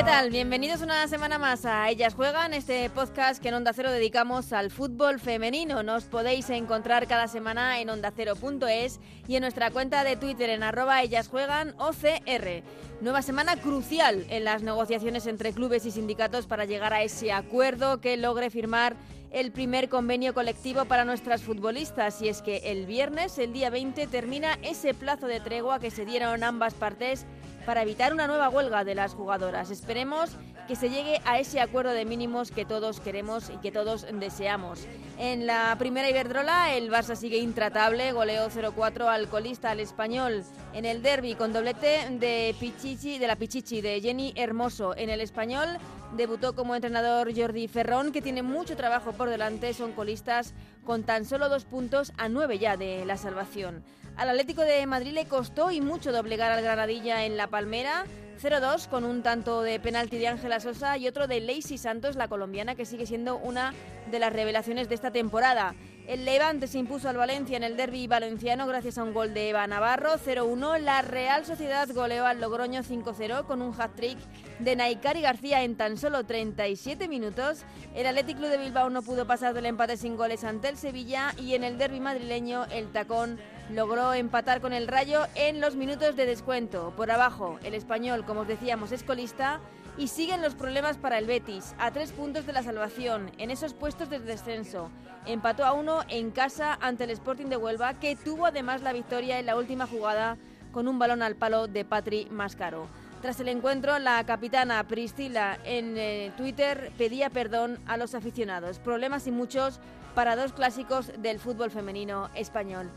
¿Qué 0.00 0.06
tal? 0.06 0.30
Bienvenidos 0.30 0.80
una 0.80 1.06
semana 1.08 1.36
más 1.36 1.66
a 1.66 1.90
Ellas 1.90 2.14
Juegan, 2.14 2.54
este 2.54 2.88
podcast 2.88 3.42
que 3.42 3.48
en 3.50 3.54
Onda 3.56 3.74
Cero 3.74 3.92
dedicamos 3.92 4.50
al 4.54 4.70
fútbol 4.70 5.20
femenino. 5.20 5.82
Nos 5.82 6.04
podéis 6.04 6.48
encontrar 6.48 7.06
cada 7.06 7.28
semana 7.28 7.80
en 7.80 7.90
ondacero.es 7.90 8.98
y 9.28 9.36
en 9.36 9.42
nuestra 9.42 9.70
cuenta 9.70 10.02
de 10.02 10.16
Twitter 10.16 10.48
en 10.48 10.62
arroba 10.62 11.02
Ellas 11.02 11.28
Juegan 11.28 11.74
OCR. 11.76 12.62
Nueva 13.02 13.20
semana 13.20 13.56
crucial 13.56 14.24
en 14.30 14.44
las 14.44 14.62
negociaciones 14.62 15.26
entre 15.26 15.52
clubes 15.52 15.84
y 15.84 15.90
sindicatos 15.90 16.46
para 16.46 16.64
llegar 16.64 16.94
a 16.94 17.02
ese 17.02 17.30
acuerdo 17.30 18.00
que 18.00 18.16
logre 18.16 18.48
firmar 18.48 18.96
el 19.32 19.52
primer 19.52 19.90
convenio 19.90 20.32
colectivo 20.32 20.86
para 20.86 21.04
nuestras 21.04 21.42
futbolistas. 21.42 22.22
Y 22.22 22.30
es 22.30 22.40
que 22.40 22.70
el 22.72 22.86
viernes, 22.86 23.36
el 23.38 23.52
día 23.52 23.68
20, 23.68 24.06
termina 24.06 24.58
ese 24.62 24.94
plazo 24.94 25.26
de 25.26 25.40
tregua 25.40 25.78
que 25.78 25.90
se 25.90 26.06
dieron 26.06 26.42
ambas 26.42 26.72
partes 26.72 27.26
para 27.70 27.82
evitar 27.82 28.12
una 28.12 28.26
nueva 28.26 28.48
huelga 28.48 28.82
de 28.82 28.96
las 28.96 29.14
jugadoras. 29.14 29.70
Esperemos 29.70 30.30
que 30.66 30.74
se 30.74 30.90
llegue 30.90 31.20
a 31.24 31.38
ese 31.38 31.60
acuerdo 31.60 31.92
de 31.92 32.04
mínimos 32.04 32.50
que 32.50 32.64
todos 32.64 32.98
queremos 32.98 33.48
y 33.48 33.58
que 33.58 33.70
todos 33.70 34.08
deseamos. 34.12 34.88
En 35.18 35.46
la 35.46 35.76
primera 35.78 36.10
Iberdrola, 36.10 36.74
el 36.74 36.90
Barça 36.90 37.14
sigue 37.14 37.36
intratable, 37.36 38.10
goleó 38.10 38.50
0-4 38.50 39.06
al 39.06 39.28
colista 39.28 39.70
al 39.70 39.78
español 39.78 40.42
en 40.72 40.84
el 40.84 41.00
derby 41.00 41.36
con 41.36 41.52
doblete 41.52 42.08
de 42.10 42.56
Pichichi, 42.58 43.20
de 43.20 43.28
la 43.28 43.36
Pichichi 43.36 43.80
de 43.80 44.00
Jenny 44.00 44.32
Hermoso. 44.34 44.96
En 44.96 45.08
el 45.08 45.20
español 45.20 45.68
debutó 46.16 46.56
como 46.56 46.74
entrenador 46.74 47.32
Jordi 47.32 47.68
Ferrón, 47.68 48.10
que 48.10 48.20
tiene 48.20 48.42
mucho 48.42 48.76
trabajo 48.76 49.12
por 49.12 49.28
delante, 49.28 49.74
son 49.74 49.92
colistas 49.92 50.54
con 50.84 51.04
tan 51.04 51.24
solo 51.24 51.48
dos 51.48 51.66
puntos 51.66 52.12
a 52.16 52.28
nueve 52.28 52.58
ya 52.58 52.76
de 52.76 53.04
la 53.04 53.16
salvación. 53.16 53.84
Al 54.16 54.28
Atlético 54.28 54.62
de 54.62 54.86
Madrid 54.86 55.12
le 55.12 55.26
costó 55.26 55.70
y 55.70 55.80
mucho 55.80 56.12
doblegar 56.12 56.52
al 56.52 56.62
Granadilla 56.62 57.24
en 57.24 57.36
La 57.36 57.46
Palmera. 57.46 58.04
0-2 58.40 58.88
con 58.88 59.04
un 59.04 59.22
tanto 59.22 59.62
de 59.62 59.78
penalti 59.80 60.18
de 60.18 60.28
Ángela 60.28 60.60
Sosa 60.60 60.96
y 60.96 61.06
otro 61.06 61.26
de 61.26 61.40
Lacey 61.40 61.76
Santos, 61.76 62.16
la 62.16 62.28
colombiana, 62.28 62.74
que 62.74 62.86
sigue 62.86 63.04
siendo 63.04 63.36
una 63.36 63.74
de 64.10 64.18
las 64.18 64.32
revelaciones 64.32 64.88
de 64.88 64.94
esta 64.94 65.10
temporada. 65.10 65.74
El 66.06 66.24
Levante 66.24 66.66
se 66.66 66.78
impuso 66.78 67.08
al 67.08 67.16
Valencia 67.16 67.56
en 67.56 67.62
el 67.62 67.76
derby 67.76 68.06
valenciano 68.06 68.66
gracias 68.66 68.98
a 68.98 69.04
un 69.04 69.14
gol 69.14 69.32
de 69.32 69.50
Eva 69.50 69.66
Navarro 69.66 70.14
0-1. 70.14 70.80
La 70.80 71.02
Real 71.02 71.44
Sociedad 71.44 71.88
goleó 71.94 72.26
al 72.26 72.40
Logroño 72.40 72.82
5-0 72.82 73.44
con 73.44 73.62
un 73.62 73.72
hat-trick 73.80 74.18
de 74.58 74.74
Naikari 74.74 75.20
García 75.20 75.62
en 75.62 75.76
tan 75.76 75.96
solo 75.96 76.24
37 76.24 77.06
minutos. 77.06 77.64
El 77.94 78.06
Athletic 78.06 78.38
Club 78.38 78.50
de 78.50 78.58
Bilbao 78.58 78.90
no 78.90 79.02
pudo 79.02 79.26
pasar 79.26 79.54
del 79.54 79.66
empate 79.66 79.96
sin 79.96 80.16
goles 80.16 80.42
ante 80.42 80.68
el 80.68 80.76
Sevilla 80.76 81.32
y 81.38 81.54
en 81.54 81.62
el 81.62 81.78
derby 81.78 82.00
madrileño 82.00 82.64
el 82.72 82.90
Tacón 82.90 83.38
logró 83.70 84.12
empatar 84.12 84.60
con 84.60 84.72
el 84.72 84.88
Rayo 84.88 85.26
en 85.36 85.60
los 85.60 85.76
minutos 85.76 86.16
de 86.16 86.26
descuento. 86.26 86.92
Por 86.96 87.10
abajo, 87.12 87.60
el 87.62 87.74
español, 87.74 88.24
como 88.24 88.40
os 88.40 88.48
decíamos, 88.48 88.90
es 88.90 89.04
colista 89.04 89.60
y 90.00 90.08
siguen 90.08 90.40
los 90.40 90.54
problemas 90.54 90.96
para 90.96 91.18
el 91.18 91.26
Betis, 91.26 91.74
a 91.78 91.90
tres 91.90 92.10
puntos 92.12 92.46
de 92.46 92.54
la 92.54 92.62
salvación, 92.62 93.30
en 93.36 93.50
esos 93.50 93.74
puestos 93.74 94.08
de 94.08 94.18
descenso. 94.18 94.90
Empató 95.26 95.66
a 95.66 95.74
uno 95.74 96.00
en 96.08 96.30
casa 96.30 96.78
ante 96.80 97.04
el 97.04 97.10
Sporting 97.10 97.48
de 97.48 97.58
Huelva, 97.58 97.92
que 98.00 98.16
tuvo 98.16 98.46
además 98.46 98.80
la 98.80 98.94
victoria 98.94 99.38
en 99.38 99.44
la 99.44 99.56
última 99.56 99.86
jugada 99.86 100.38
con 100.72 100.88
un 100.88 100.98
balón 100.98 101.20
al 101.22 101.36
palo 101.36 101.66
de 101.66 101.84
Patri 101.84 102.26
Mascaro. 102.30 102.86
Tras 103.20 103.40
el 103.40 103.48
encuentro, 103.48 103.98
la 103.98 104.24
capitana 104.24 104.82
Priscila 104.88 105.58
en 105.64 105.98
eh, 105.98 106.32
Twitter 106.34 106.92
pedía 106.96 107.28
perdón 107.28 107.78
a 107.86 107.98
los 107.98 108.14
aficionados. 108.14 108.78
Problemas 108.78 109.26
y 109.26 109.30
muchos 109.30 109.80
para 110.14 110.34
dos 110.34 110.54
clásicos 110.54 111.12
del 111.18 111.38
fútbol 111.38 111.70
femenino 111.70 112.30
español. 112.34 112.88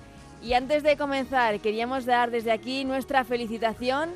Y 0.41 0.53
antes 0.53 0.83
de 0.83 0.95
comenzar, 0.95 1.59
queríamos 1.59 2.06
dar 2.06 2.31
desde 2.31 2.53
aquí 2.53 2.85
nuestra 2.85 3.25
felicitación 3.25 4.11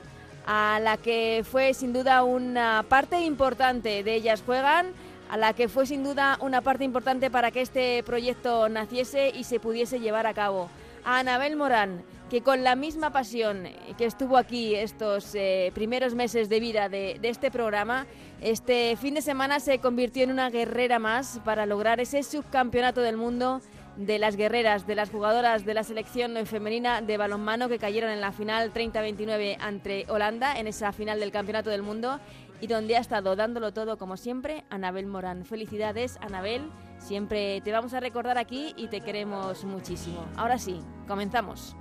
a 0.48 0.80
la 0.82 0.96
que 0.96 1.44
fue 1.50 1.74
sin 1.74 1.92
duda 1.92 2.24
una 2.24 2.84
parte 2.88 3.20
importante 3.22 4.02
de 4.02 4.16
ellas 4.16 4.42
juegan, 4.46 4.88
a 5.30 5.36
la 5.36 5.52
que 5.52 5.68
fue 5.68 5.86
sin 5.86 6.06
duda 6.06 6.38
una 6.40 6.62
parte 6.62 6.86
importante 6.86 7.30
para 7.30 7.52
que 7.52 7.62
este 7.62 8.02
proyecto 8.04 8.70
naciese 8.70 9.30
y 9.30 9.44
se 9.44 9.60
pudiese 9.60 10.00
llevar 10.00 10.26
a 10.26 10.34
cabo. 10.34 10.70
A 11.04 11.20
Anabel 11.20 11.58
Morán, 11.58 12.02
que 12.30 12.42
con 12.42 12.64
la 12.64 12.76
misma 12.76 13.12
pasión 13.12 13.68
que 13.98 14.06
estuvo 14.06 14.38
aquí 14.38 14.74
estos 14.74 15.36
eh, 15.36 15.72
primeros 15.76 16.16
meses 16.16 16.48
de 16.48 16.62
vida 16.62 16.88
de, 16.88 17.18
de 17.22 17.30
este 17.30 17.52
programa, 17.52 18.08
este 18.40 18.96
fin 18.96 19.16
de 19.16 19.22
semana 19.22 19.60
se 19.60 19.80
convirtió 19.80 20.24
en 20.24 20.32
una 20.32 20.50
guerrera 20.50 20.98
más 20.98 21.42
para 21.44 21.66
lograr 21.66 22.00
ese 22.00 22.24
subcampeonato 22.24 23.02
del 23.02 23.18
mundo 23.18 23.62
de 23.98 24.20
las 24.20 24.36
guerreras, 24.36 24.88
de 24.88 24.96
las 24.96 25.10
jugadoras 25.10 25.66
de 25.66 25.74
la 25.74 25.84
selección 25.84 26.46
femenina 26.46 27.02
de 27.02 27.18
balonmano 27.18 27.68
que 27.68 27.80
cayeron 27.80 28.12
en 28.12 28.22
la 28.22 28.32
final 28.32 28.72
30-29 28.74 29.58
ante 29.60 30.06
Holanda, 30.08 30.60
en 30.60 30.68
esa 30.68 30.92
final 30.94 31.20
del 31.20 31.32
Campeonato 31.32 31.70
del 31.70 31.82
Mundo, 31.82 32.20
y 32.62 32.68
donde 32.68 32.96
ha 32.96 33.00
estado 33.00 33.36
dándolo 33.36 33.74
todo, 33.74 33.98
como 33.98 34.18
siempre, 34.18 34.64
Anabel 34.70 35.08
Morán. 35.08 35.46
Felicidades, 35.46 36.18
Anabel. 36.22 36.70
Siempre 37.00 37.62
te 37.62 37.72
vamos 37.72 37.94
a 37.94 38.00
recordar 38.00 38.38
aquí 38.38 38.74
y 38.78 38.88
te 38.88 39.02
queremos 39.02 39.64
muchísimo. 39.64 40.26
Ahora 40.36 40.58
sí, 40.58 40.80
comenzamos. 41.08 41.76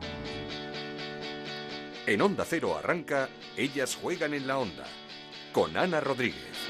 En 2.07 2.21
Onda 2.23 2.45
Cero 2.47 2.77
arranca 2.77 3.29
Ellas 3.57 3.97
juegan 4.01 4.35
en 4.35 4.47
la 4.47 4.59
onda, 4.59 4.85
con 5.53 5.77
Ana 5.77 6.01
Rodríguez. 6.01 6.66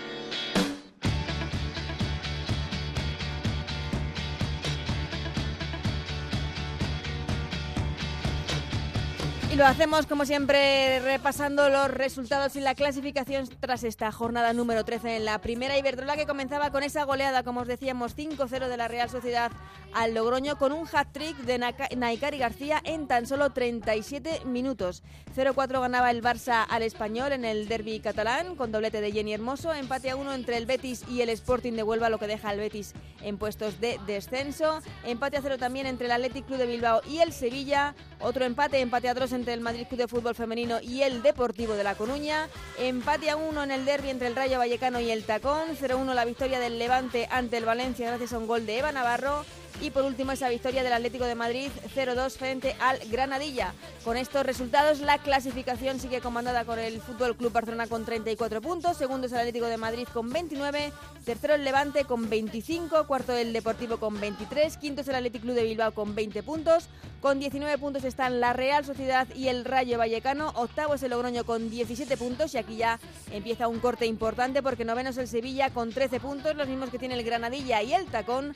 Lo 9.57 9.65
hacemos 9.65 10.05
como 10.07 10.27
siempre 10.27 11.01
repasando 11.01 11.71
los 11.71 11.91
resultados 11.91 12.57
y 12.57 12.61
la 12.61 12.75
clasificación 12.75 13.49
tras 13.59 13.85
esta 13.85 14.13
jornada 14.13 14.53
número 14.53 14.85
13 14.85 15.17
en 15.17 15.25
la 15.25 15.41
primera 15.41 15.79
Iberdrola 15.79 16.15
que 16.15 16.27
comenzaba 16.27 16.71
con 16.71 16.83
esa 16.83 17.05
goleada, 17.05 17.43
como 17.43 17.61
os 17.61 17.67
decíamos, 17.67 18.15
5-0 18.15 18.69
de 18.69 18.77
la 18.77 18.89
Real 18.89 19.09
Sociedad 19.09 19.51
al 19.95 20.13
Logroño 20.13 20.59
con 20.59 20.73
un 20.73 20.87
hat-trick 20.93 21.39
de 21.39 21.59
Naikari 21.97 22.37
García 22.37 22.83
en 22.85 23.07
tan 23.07 23.27
solo 23.27 23.49
37 23.51 24.45
minutos. 24.45 25.03
0-4 25.35 25.81
ganaba 25.81 26.11
el 26.11 26.23
Barça 26.23 26.67
al 26.69 26.83
Español 26.83 27.33
en 27.33 27.47
el 27.47 27.67
derby 27.67 28.01
catalán 28.01 28.57
con 28.57 28.73
doblete 28.73 29.01
de 29.01 29.13
Jenny 29.13 29.33
Hermoso, 29.33 29.73
empate 29.73 30.11
a 30.11 30.17
uno 30.17 30.35
entre 30.35 30.59
el 30.59 30.67
Betis 30.67 31.03
y 31.09 31.23
el 31.23 31.31
Sporting 31.31 31.73
de 31.73 31.83
Huelva, 31.83 32.11
lo 32.11 32.19
que 32.19 32.27
deja 32.27 32.51
al 32.51 32.59
Betis 32.59 32.93
en 33.23 33.39
puestos 33.39 33.81
de 33.81 33.99
descenso. 34.07 34.81
Empate 35.05 35.39
a 35.39 35.43
cero 35.43 35.57
también 35.57 35.87
entre 35.87 36.07
el 36.07 36.13
Athletic 36.13 36.47
Club 36.47 36.59
de 36.59 36.67
Bilbao 36.67 37.01
y 37.09 37.19
el 37.19 37.33
Sevilla. 37.33 37.95
Otro 38.21 38.45
empate, 38.45 38.81
empate 38.81 39.09
a 39.09 39.15
dos 39.15 39.33
entre 39.33 39.46
el 39.53 39.61
Madrid 39.61 39.87
Club 39.87 40.01
de 40.01 40.09
Fútbol 40.09 40.35
Femenino 40.35 40.81
y 40.81 41.03
el 41.03 41.23
Deportivo 41.23 41.75
de 41.75 41.85
La 41.85 41.95
Coruña. 41.95 42.49
Empate 42.79 43.31
a 43.31 43.37
uno 43.37 43.63
en 43.63 43.71
el 43.71 43.85
derby 43.85 44.11
entre 44.11 44.29
el 44.29 44.37
Rayo 44.37 44.59
Vallecano 44.59 45.01
y 45.01 45.11
el 45.11 45.25
Tacón. 45.25 45.77
0-1 45.77 46.15
la 46.15 46.25
victoria 46.25 46.61
del 46.61 46.79
Levante 46.79 47.29
ante 47.31 47.57
el 47.57 47.65
Valencia 47.65 48.09
gracias 48.09 48.33
a 48.33 48.39
un 48.39 48.47
gol 48.47 48.67
de 48.67 48.79
Eva 48.79 48.93
Navarro. 48.93 49.45
Y 49.81 49.91
por 49.91 50.05
último 50.05 50.33
esa 50.33 50.49
victoria 50.49 50.83
del 50.83 50.93
Atlético 50.95 51.27
de 51.27 51.35
Madrid 51.35 51.71
0-2 51.95 52.33
frente 52.33 52.75
al 52.81 52.99
Granadilla. 53.11 53.75
Con 54.05 54.17
estos 54.17 54.47
resultados 54.47 55.01
la 55.01 55.19
clasificación 55.19 56.01
sigue 56.01 56.21
comandada 56.21 56.65
con 56.65 56.79
el 56.79 57.01
Fútbol 57.01 57.37
Club 57.37 57.53
Barcelona 57.53 57.87
con 57.87 58.05
34 58.05 58.63
puntos, 58.63 58.97
segundo 58.97 59.27
es 59.27 59.33
el 59.33 59.41
Atlético 59.41 59.67
de 59.67 59.77
Madrid 59.77 60.09
con 60.13 60.31
29, 60.31 60.93
tercero 61.25 61.55
el 61.55 61.65
Levante 61.65 62.05
con 62.05 62.31
25, 62.31 63.07
cuarto 63.07 63.35
el 63.35 63.53
Deportivo 63.53 63.99
con 63.99 64.19
23, 64.19 64.77
quinto 64.79 65.03
es 65.03 65.09
el 65.09 65.17
Atlético 65.17 65.45
Club 65.45 65.57
de 65.57 65.65
Bilbao 65.65 65.93
con 65.93 66.15
20 66.15 66.43
puntos, 66.43 66.89
con 67.21 67.39
19 67.39 67.77
puntos 67.79 68.05
están 68.05 68.41
la 68.41 68.53
Real 68.53 68.85
Sociedad 68.85 69.29
y 69.35 69.49
el 69.49 69.65
Rayo 69.65 69.99
Vallecano, 69.99 70.53
octavo 70.55 70.95
es 70.95 71.03
el 71.03 71.11
Logroño 71.11 71.45
con 71.45 71.69
17 71.69 72.17
puntos 72.17 72.55
y 72.55 72.59
aquí 72.59 72.77
ya 72.77 72.99
empieza 73.31 73.69
un 73.69 73.81
corte 73.81 74.07
importante 74.07 74.63
porque 74.63 74.85
noveno 74.85 75.11
es 75.11 75.19
el 75.19 75.29
Sevilla 75.29 75.71
con 75.71 75.93
13 75.93 76.21
puntos, 76.21 76.57
los 76.57 76.69
mismos 76.69 76.91
que 76.91 76.99
tiene 76.99 77.15
el 77.15 77.25
Granadilla 77.25 77.83
y 77.83 77.93
el 77.93 78.07
Tacón, 78.07 78.55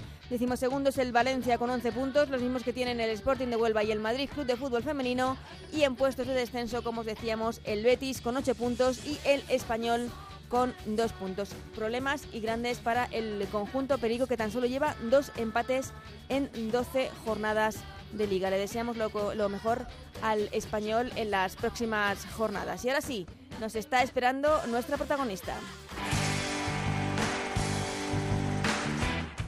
segundo 0.57 0.91
es 0.91 0.99
el 0.99 1.10
Valencia 1.13 1.59
con 1.59 1.71
11 1.71 1.93
puntos, 1.93 2.29
los 2.31 2.41
mismos 2.41 2.63
que 2.63 2.73
tienen 2.73 3.01
el 3.01 3.11
Sporting 3.11 3.49
de 3.49 3.57
Huelva 3.57 3.83
y 3.85 3.93
el 3.93 4.01
Madrid 4.01 4.29
Club 4.33 4.47
de 4.47 4.57
Fútbol 4.57 4.83
Femenino 4.83 5.37
y 5.73 5.83
en 5.83 5.97
puestos 5.97 6.27
de 6.27 6.35
descenso, 6.35 6.83
como 6.83 7.01
os 7.01 7.07
decíamos, 7.07 7.61
el 7.65 7.83
Betis 7.83 8.21
con 8.21 8.37
8 8.37 8.55
puntos 8.55 9.05
y 9.05 9.19
el 9.25 9.43
Español 9.49 10.11
con 10.49 10.75
2 10.87 11.13
puntos. 11.13 11.51
Problemas 11.75 12.27
y 12.33 12.41
grandes 12.41 12.79
para 12.79 13.05
el 13.07 13.47
conjunto 13.53 13.99
Perico 13.99 14.27
que 14.27 14.37
tan 14.37 14.51
solo 14.51 14.67
lleva 14.67 14.97
dos 15.11 15.33
empates 15.37 15.93
en 16.29 16.51
12 16.71 17.11
jornadas 17.25 17.77
de 18.13 18.27
liga. 18.27 18.51
Le 18.51 18.59
deseamos 18.59 18.97
lo, 18.97 19.35
lo 19.35 19.49
mejor 19.49 19.87
al 20.23 20.49
español 20.53 21.11
en 21.17 21.31
las 21.31 21.57
próximas 21.57 22.27
jornadas. 22.37 22.85
Y 22.85 22.89
ahora 22.89 23.01
sí, 23.01 23.27
nos 23.61 23.75
está 23.77 24.03
esperando 24.03 24.67
nuestra 24.67 24.97
protagonista. 24.97 25.55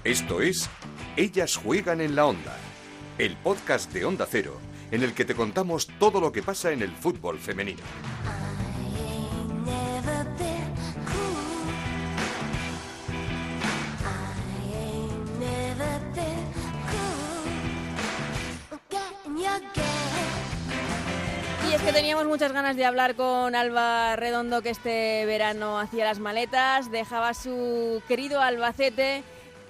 Esto 0.05 0.41
es 0.41 0.69
ellas 1.15 1.57
juegan 1.57 2.01
en 2.01 2.17
la 2.17 2.25
onda, 2.25 2.57
el 3.19 3.37
podcast 3.37 3.93
de 3.93 4.07
Onda 4.07 4.27
Cero, 4.27 4.59
en 4.91 5.03
el 5.03 5.13
que 5.13 5.27
te 5.27 5.35
contamos 5.35 5.87
todo 5.99 6.23
lo 6.23 6.33
que 6.33 6.43
pasa 6.43 6.73
en 6.73 6.81
el 6.81 6.91
fútbol 6.91 7.39
femenino. 7.39 7.83
Y 21.69 21.75
es 21.75 21.83
que 21.83 21.93
teníamos 21.93 22.25
muchas 22.25 22.53
ganas 22.53 22.75
de 22.75 22.87
hablar 22.87 23.17
con 23.17 23.55
Alba 23.55 24.17
Redondo, 24.17 24.63
que 24.63 24.71
este 24.71 25.27
verano 25.27 25.79
hacía 25.79 26.07
las 26.07 26.21
maletas, 26.21 26.91
dejaba 26.91 27.35
su 27.35 28.03
querido 28.09 28.41
Albacete 28.41 29.23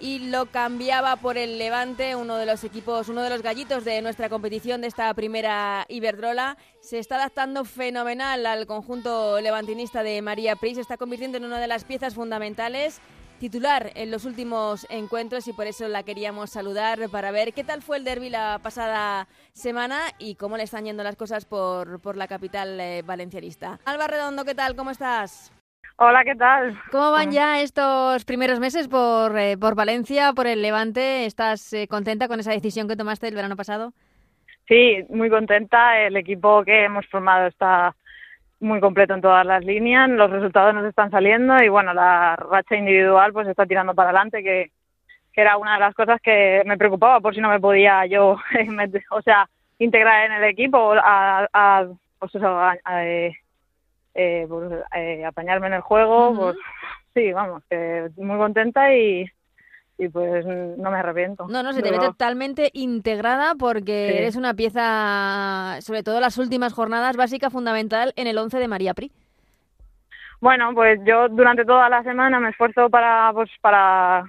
y 0.02 0.18
lo 0.18 0.46
cambiaba 0.46 1.14
por 1.14 1.38
el 1.38 1.58
Levante, 1.58 2.16
uno 2.16 2.34
de 2.34 2.44
los 2.44 2.64
equipos, 2.64 3.08
uno 3.08 3.22
de 3.22 3.30
los 3.30 3.40
gallitos 3.40 3.84
de 3.84 4.02
nuestra 4.02 4.28
competición 4.28 4.80
de 4.80 4.88
esta 4.88 5.14
primera 5.14 5.86
Iberdrola. 5.88 6.58
Se 6.80 6.98
está 6.98 7.14
adaptando 7.14 7.64
fenomenal 7.64 8.44
al 8.44 8.66
conjunto 8.66 9.40
levantinista 9.40 10.02
de 10.02 10.20
María 10.20 10.56
Pris, 10.56 10.74
se 10.74 10.80
está 10.80 10.96
convirtiendo 10.96 11.38
en 11.38 11.44
una 11.44 11.60
de 11.60 11.68
las 11.68 11.84
piezas 11.84 12.14
fundamentales 12.14 13.00
titular 13.38 13.92
en 13.94 14.10
los 14.10 14.24
últimos 14.24 14.86
encuentros 14.88 15.46
y 15.46 15.52
por 15.52 15.68
eso 15.68 15.86
la 15.86 16.02
queríamos 16.02 16.50
saludar 16.50 17.08
para 17.08 17.30
ver 17.30 17.52
qué 17.52 17.62
tal 17.62 17.80
fue 17.80 17.96
el 17.96 18.04
derby 18.04 18.28
la 18.28 18.60
pasada 18.60 19.28
semana 19.52 20.00
y 20.18 20.34
cómo 20.34 20.56
le 20.56 20.64
están 20.64 20.84
yendo 20.84 21.04
las 21.04 21.16
cosas 21.16 21.44
por, 21.44 22.00
por 22.00 22.16
la 22.16 22.26
capital 22.26 22.78
eh, 22.80 23.02
valencianista. 23.02 23.78
Alba 23.84 24.08
Redondo, 24.08 24.44
¿qué 24.44 24.54
tal? 24.54 24.74
¿Cómo 24.74 24.90
estás? 24.90 25.52
Hola, 25.96 26.24
¿qué 26.24 26.34
tal? 26.34 26.78
¿Cómo 26.90 27.10
van 27.10 27.30
ya 27.30 27.60
estos 27.60 28.24
primeros 28.24 28.58
meses 28.60 28.88
por, 28.88 29.38
eh, 29.38 29.56
por 29.56 29.74
Valencia, 29.74 30.32
por 30.32 30.46
el 30.46 30.62
Levante? 30.62 31.26
¿Estás 31.26 31.72
eh, 31.72 31.86
contenta 31.88 32.28
con 32.28 32.40
esa 32.40 32.52
decisión 32.52 32.88
que 32.88 32.96
tomaste 32.96 33.28
el 33.28 33.34
verano 33.34 33.56
pasado? 33.56 33.92
Sí, 34.66 35.04
muy 35.10 35.28
contenta. 35.28 36.00
El 36.00 36.16
equipo 36.16 36.64
que 36.64 36.84
hemos 36.84 37.06
formado 37.06 37.46
está 37.46 37.94
muy 38.62 38.80
completo 38.80 39.14
en 39.14 39.20
todas 39.20 39.44
las 39.44 39.64
líneas, 39.64 40.08
los 40.08 40.30
resultados 40.30 40.72
nos 40.72 40.86
están 40.86 41.10
saliendo 41.10 41.60
y 41.62 41.68
bueno, 41.68 41.92
la 41.92 42.36
racha 42.36 42.76
individual 42.76 43.32
pues 43.32 43.48
está 43.48 43.66
tirando 43.66 43.92
para 43.92 44.10
adelante, 44.10 44.42
que, 44.42 44.70
era 45.34 45.56
una 45.56 45.74
de 45.74 45.80
las 45.80 45.94
cosas 45.94 46.20
que 46.20 46.62
me 46.66 46.76
preocupaba 46.76 47.18
por 47.20 47.34
si 47.34 47.40
no 47.40 47.48
me 47.48 47.58
podía 47.58 48.06
yo, 48.06 48.36
o 49.10 49.22
sea, 49.22 49.48
integrar 49.78 50.26
en 50.26 50.32
el 50.32 50.44
equipo, 50.44 50.92
a, 50.92 51.48
a 51.52 51.86
pues 52.18 52.34
eso, 52.34 52.46
a, 52.46 52.76
eh, 53.04 53.34
eh, 54.14 54.46
pues, 54.48 54.70
eh, 54.94 55.24
apañarme 55.24 55.68
en 55.68 55.74
el 55.74 55.80
juego, 55.80 56.34
pues 56.34 56.56
sí, 57.14 57.32
vamos, 57.32 57.62
que 57.68 58.10
muy 58.16 58.36
contenta 58.36 58.94
y, 58.94 59.26
y 59.98 60.08
pues 60.08 60.44
no 60.44 60.90
me 60.90 60.98
arrepiento. 60.98 61.46
No, 61.48 61.62
no, 61.62 61.72
se 61.72 61.82
te 61.82 61.90
ve 61.90 61.98
totalmente 61.98 62.70
integrada 62.72 63.54
porque 63.54 64.18
eres 64.18 64.36
una 64.36 64.54
pieza, 64.54 65.78
sobre 65.80 66.02
todo 66.02 66.20
las 66.20 66.38
últimas 66.38 66.72
jornadas, 66.72 67.16
básica, 67.16 67.50
fundamental 67.50 68.12
en 68.16 68.26
el 68.26 68.38
11 68.38 68.58
de 68.58 68.68
María 68.68 68.94
Pri. 68.94 69.10
Bueno, 70.40 70.72
pues 70.74 71.00
yo 71.04 71.28
durante 71.28 71.64
toda 71.64 71.88
la 71.88 72.02
semana 72.02 72.40
me 72.40 72.50
esfuerzo 72.50 72.90
para, 72.90 73.30
pues, 73.32 73.50
para 73.60 74.24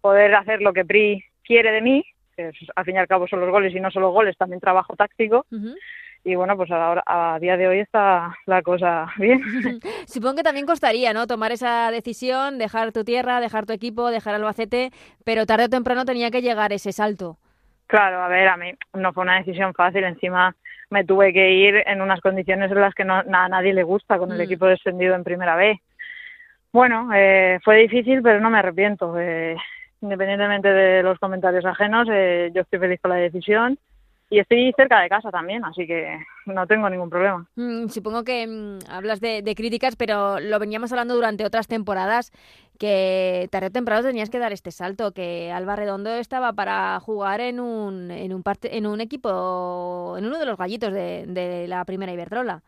poder 0.00 0.34
hacer 0.34 0.62
lo 0.62 0.72
que 0.72 0.84
Pri 0.84 1.24
quiere 1.44 1.72
de 1.72 1.82
mí, 1.82 2.04
que 2.36 2.52
al 2.76 2.84
fin 2.84 2.94
y 2.94 2.98
al 2.98 3.08
cabo 3.08 3.26
son 3.26 3.40
los 3.40 3.50
goles 3.50 3.74
y 3.74 3.80
no 3.80 3.90
solo 3.90 4.12
goles, 4.12 4.36
también 4.36 4.60
trabajo 4.60 4.96
táctico 4.96 5.44
y 6.24 6.34
bueno, 6.36 6.56
pues 6.56 6.70
ahora, 6.70 7.02
a 7.06 7.38
día 7.38 7.58
de 7.58 7.68
hoy 7.68 7.80
está 7.80 8.34
la 8.46 8.62
cosa 8.62 9.06
bien. 9.18 9.42
Supongo 10.06 10.36
que 10.36 10.42
también 10.42 10.64
costaría, 10.66 11.12
¿no? 11.12 11.26
Tomar 11.26 11.52
esa 11.52 11.90
decisión, 11.90 12.58
dejar 12.58 12.92
tu 12.92 13.04
tierra, 13.04 13.40
dejar 13.40 13.66
tu 13.66 13.74
equipo, 13.74 14.10
dejar 14.10 14.34
Albacete, 14.34 14.90
pero 15.24 15.44
tarde 15.44 15.66
o 15.66 15.68
temprano 15.68 16.06
tenía 16.06 16.30
que 16.30 16.40
llegar 16.40 16.72
ese 16.72 16.92
salto. 16.92 17.36
Claro, 17.86 18.22
a 18.22 18.28
ver, 18.28 18.48
a 18.48 18.56
mí 18.56 18.72
no 18.94 19.12
fue 19.12 19.24
una 19.24 19.36
decisión 19.36 19.74
fácil, 19.74 20.04
encima 20.04 20.56
me 20.88 21.04
tuve 21.04 21.34
que 21.34 21.52
ir 21.52 21.82
en 21.86 22.00
unas 22.00 22.20
condiciones 22.22 22.70
en 22.70 22.80
las 22.80 22.94
que 22.94 23.04
no, 23.04 23.16
a 23.16 23.48
nadie 23.48 23.74
le 23.74 23.82
gusta, 23.82 24.18
con 24.18 24.32
el 24.32 24.38
mm. 24.38 24.42
equipo 24.42 24.66
descendido 24.66 25.14
en 25.14 25.24
primera 25.24 25.56
vez. 25.56 25.78
Bueno, 26.72 27.10
eh, 27.14 27.60
fue 27.62 27.76
difícil, 27.76 28.22
pero 28.22 28.40
no 28.40 28.48
me 28.48 28.58
arrepiento. 28.58 29.14
Eh, 29.18 29.56
independientemente 30.00 30.68
de 30.68 31.02
los 31.02 31.18
comentarios 31.18 31.66
ajenos, 31.66 32.08
eh, 32.10 32.50
yo 32.54 32.62
estoy 32.62 32.78
feliz 32.78 33.00
con 33.00 33.10
la 33.10 33.16
decisión 33.16 33.78
y 34.30 34.38
estoy 34.38 34.72
cerca 34.76 35.00
de 35.00 35.08
casa 35.08 35.30
también, 35.30 35.64
así 35.64 35.86
que 35.86 36.18
no 36.46 36.66
tengo 36.66 36.88
ningún 36.88 37.10
problema. 37.10 37.46
Mm, 37.56 37.88
supongo 37.88 38.24
que 38.24 38.46
mm, 38.46 38.78
hablas 38.90 39.20
de, 39.20 39.42
críticas, 39.54 39.96
pero 39.96 40.40
lo 40.40 40.58
veníamos 40.58 40.92
hablando 40.92 41.14
durante 41.14 41.44
otras 41.44 41.68
temporadas, 41.68 42.32
que 42.78 43.48
tarde 43.50 43.68
o 43.68 43.70
temprano 43.70 44.02
tenías 44.02 44.30
que 44.30 44.38
dar 44.38 44.52
este 44.52 44.70
salto, 44.70 45.12
que 45.12 45.52
Alba 45.52 45.76
Redondo 45.76 46.10
estaba 46.14 46.52
para 46.52 46.98
jugar 47.00 47.40
en 47.40 47.60
un, 47.60 48.10
en 48.10 48.32
un, 48.32 48.42
parte, 48.42 48.76
en 48.76 48.86
un 48.86 49.00
equipo, 49.00 50.16
en 50.18 50.26
uno 50.26 50.38
de 50.38 50.46
los 50.46 50.58
gallitos 50.58 50.92
de, 50.92 51.66
la 51.68 51.84
primera 51.84 52.12
Iberdrola. 52.12 52.62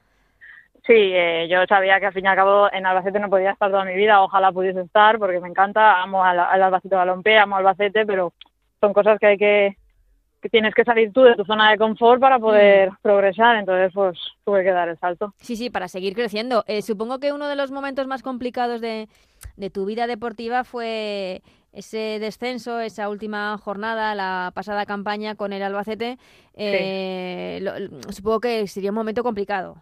Sí, 0.86 0.94
eh, 0.94 1.48
yo 1.50 1.66
sabía 1.66 1.98
que 1.98 2.06
al 2.06 2.12
fin 2.12 2.26
y 2.26 2.28
al 2.28 2.36
cabo 2.36 2.72
en 2.72 2.86
Albacete 2.86 3.18
no 3.18 3.28
podía 3.28 3.50
estar 3.50 3.70
toda 3.72 3.84
mi 3.84 3.96
vida, 3.96 4.22
ojalá 4.22 4.52
pudiese 4.52 4.82
estar, 4.82 5.18
porque 5.18 5.40
me 5.40 5.48
encanta, 5.48 6.00
amo 6.00 6.22
al, 6.22 6.38
al 6.38 6.62
Albacete 6.62 6.94
Balompié, 6.94 7.38
amo 7.38 7.56
Albacete, 7.56 8.06
pero 8.06 8.32
son 8.80 8.92
cosas 8.92 9.18
que 9.18 9.26
hay 9.26 9.38
que 9.38 9.76
que 10.40 10.48
tienes 10.48 10.74
que 10.74 10.84
salir 10.84 11.12
tú 11.12 11.22
de 11.22 11.34
tu 11.34 11.44
zona 11.44 11.70
de 11.70 11.78
confort 11.78 12.20
para 12.20 12.38
poder 12.38 12.90
mm. 12.90 12.96
progresar, 13.02 13.56
entonces 13.56 13.92
pues 13.94 14.18
tuve 14.44 14.62
que 14.62 14.70
dar 14.70 14.88
el 14.88 14.98
salto. 14.98 15.34
Sí, 15.38 15.56
sí, 15.56 15.70
para 15.70 15.88
seguir 15.88 16.14
creciendo. 16.14 16.64
Eh, 16.66 16.82
supongo 16.82 17.18
que 17.18 17.32
uno 17.32 17.48
de 17.48 17.56
los 17.56 17.70
momentos 17.70 18.06
más 18.06 18.22
complicados 18.22 18.80
de, 18.80 19.08
de 19.56 19.70
tu 19.70 19.86
vida 19.86 20.06
deportiva 20.06 20.64
fue 20.64 21.42
ese 21.72 22.18
descenso, 22.18 22.80
esa 22.80 23.08
última 23.10 23.58
jornada, 23.58 24.14
la 24.14 24.50
pasada 24.54 24.86
campaña 24.86 25.34
con 25.34 25.52
el 25.52 25.62
Albacete. 25.62 26.16
Eh, 26.54 27.62
supongo 28.10 28.40
que 28.40 28.66
sería 28.66 28.90
un 28.90 28.96
momento 28.96 29.22
complicado. 29.22 29.76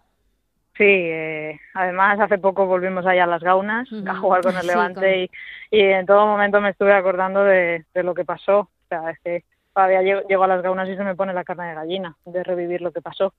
Sí, 0.77 0.83
eh, 0.85 1.61
además 1.75 2.19
hace 2.19 2.39
poco 2.39 2.67
volvimos 2.67 3.07
allá 3.07 3.25
a 3.25 3.29
las 3.29 3.43
Gaunas 3.43 3.89
a 4.07 4.15
jugar 4.17 4.43
con 4.43 4.57
el 4.59 4.67
Levante 4.67 5.23
y, 5.23 5.31
y, 5.71 5.81
en 5.83 6.05
todo 6.05 6.27
momento 6.27 6.61
me 6.61 6.71
estuve 6.71 6.93
acordando 6.93 7.45
de, 7.45 7.85
de 7.95 8.03
lo 8.03 8.13
que 8.13 8.25
pasó. 8.25 8.59
O 8.59 8.89
sea, 8.89 9.11
es 9.11 9.19
que 9.21 9.45
todavía 9.75 10.03
llego, 10.03 10.45
a 10.45 10.49
las 10.49 10.63
gaunas 10.63 10.89
y 10.89 10.97
se 10.97 11.05
me 11.05 11.17
pone 11.17 11.35
la 11.35 11.45
carne 11.45 11.69
de 11.69 11.75
gallina 11.75 12.17
de 12.25 12.43
revivir 12.45 12.81
lo 12.81 12.93
que 12.93 13.03
pasó. 13.03 13.35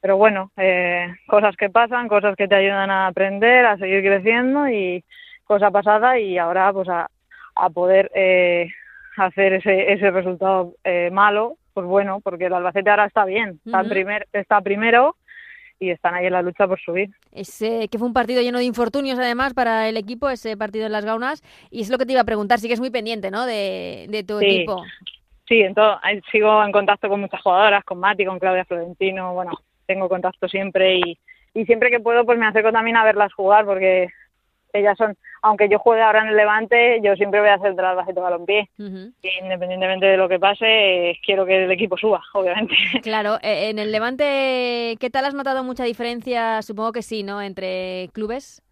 Pero 0.00 0.16
bueno, 0.16 0.50
eh, 0.56 1.08
cosas 1.26 1.56
que 1.56 1.70
pasan, 1.70 2.08
cosas 2.08 2.36
que 2.36 2.48
te 2.48 2.54
ayudan 2.54 2.90
a 2.90 3.06
aprender, 3.06 3.66
a 3.66 3.76
seguir 3.76 4.02
creciendo 4.02 4.68
y 4.68 5.04
cosa 5.44 5.70
pasada 5.70 6.18
y 6.18 6.38
ahora 6.38 6.72
pues 6.72 6.88
a, 6.88 7.08
a 7.54 7.70
poder 7.70 8.10
eh, 8.14 8.68
hacer 9.16 9.54
ese, 9.54 9.92
ese 9.92 10.10
resultado 10.10 10.74
eh, 10.84 11.10
malo, 11.10 11.56
pues 11.74 11.86
bueno, 11.86 12.20
porque 12.20 12.46
el 12.46 12.54
Albacete 12.54 12.90
ahora 12.90 13.06
está 13.06 13.24
bien, 13.24 13.60
está, 13.64 13.82
primer, 13.84 14.26
está 14.32 14.60
primero 14.60 15.16
y 15.78 15.90
están 15.90 16.14
ahí 16.14 16.26
en 16.26 16.32
la 16.32 16.42
lucha 16.42 16.66
por 16.66 16.78
subir. 16.78 17.10
Ese, 17.32 17.88
que 17.88 17.98
fue 17.98 18.06
un 18.06 18.14
partido 18.14 18.42
lleno 18.42 18.58
de 18.58 18.64
infortunios 18.64 19.18
además 19.18 19.54
para 19.54 19.88
el 19.88 19.96
equipo, 19.96 20.28
ese 20.28 20.56
partido 20.56 20.86
en 20.86 20.92
las 20.92 21.04
Gaunas, 21.04 21.42
y 21.70 21.80
es 21.80 21.90
lo 21.90 21.98
que 21.98 22.06
te 22.06 22.12
iba 22.12 22.20
a 22.20 22.24
preguntar, 22.24 22.58
sí 22.58 22.68
que 22.68 22.74
es 22.74 22.80
muy 22.80 22.90
pendiente, 22.90 23.30
¿no?, 23.30 23.46
de, 23.46 24.06
de 24.08 24.24
tu 24.24 24.38
equipo 24.40 24.82
sí, 25.50 25.60
entonces, 25.60 26.22
sigo 26.30 26.64
en 26.64 26.70
contacto 26.70 27.08
con 27.08 27.20
muchas 27.20 27.42
jugadoras, 27.42 27.84
con 27.84 27.98
Mati, 27.98 28.24
con 28.24 28.38
Claudia 28.38 28.64
Florentino, 28.64 29.34
bueno, 29.34 29.52
tengo 29.84 30.08
contacto 30.08 30.48
siempre 30.48 30.98
y, 30.98 31.18
y 31.52 31.64
siempre 31.66 31.90
que 31.90 31.98
puedo 31.98 32.24
pues 32.24 32.38
me 32.38 32.46
acerco 32.46 32.70
también 32.70 32.96
a 32.96 33.04
verlas 33.04 33.34
jugar 33.34 33.66
porque 33.66 34.08
ellas 34.72 34.96
son, 34.96 35.16
aunque 35.42 35.68
yo 35.68 35.80
juegue 35.80 36.02
ahora 36.02 36.22
en 36.22 36.28
el 36.28 36.36
Levante, 36.36 37.00
yo 37.02 37.16
siempre 37.16 37.40
voy 37.40 37.48
a 37.48 37.54
hacer 37.54 37.74
de 37.74 37.82
Albacete 37.84 38.20
Balompié. 38.20 38.68
Independientemente 38.78 40.06
de 40.06 40.16
lo 40.16 40.28
que 40.28 40.38
pase, 40.38 41.18
quiero 41.26 41.44
que 41.44 41.64
el 41.64 41.70
equipo 41.72 41.96
suba, 41.96 42.22
obviamente. 42.34 42.76
Claro, 43.02 43.38
eh, 43.42 43.70
en 43.70 43.80
el 43.80 43.90
Levante, 43.90 44.96
¿qué 45.00 45.10
tal 45.10 45.24
has 45.24 45.34
notado 45.34 45.64
mucha 45.64 45.82
diferencia? 45.82 46.62
Supongo 46.62 46.92
que 46.92 47.02
sí, 47.02 47.24
¿no? 47.24 47.42
Entre 47.42 48.08
clubes. 48.12 48.62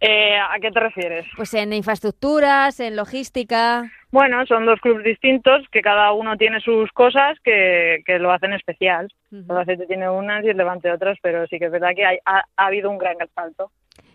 Eh, 0.00 0.36
¿A 0.38 0.58
qué 0.60 0.70
te 0.70 0.80
refieres? 0.80 1.26
Pues 1.36 1.52
en 1.52 1.74
infraestructuras, 1.74 2.80
en 2.80 2.96
logística. 2.96 3.90
Bueno, 4.10 4.46
son 4.46 4.64
dos 4.64 4.80
clubes 4.80 5.04
distintos 5.04 5.62
que 5.70 5.82
cada 5.82 6.12
uno 6.12 6.38
tiene 6.38 6.60
sus 6.60 6.90
cosas 6.92 7.38
que, 7.44 8.02
que 8.06 8.18
lo 8.18 8.32
hacen 8.32 8.54
especial. 8.54 9.12
El 9.30 9.44
Albacete 9.48 9.86
tiene 9.86 10.08
unas 10.08 10.42
y 10.44 10.48
el 10.48 10.56
Levante 10.56 10.90
otras, 10.90 11.18
pero 11.22 11.46
sí 11.48 11.58
que 11.58 11.66
es 11.66 11.70
verdad 11.70 11.90
que 11.94 12.04
ha, 12.04 12.18
ha, 12.24 12.42
habido 12.56 12.90
un 12.90 12.96
gran 12.96 13.16
salto. 13.34 13.70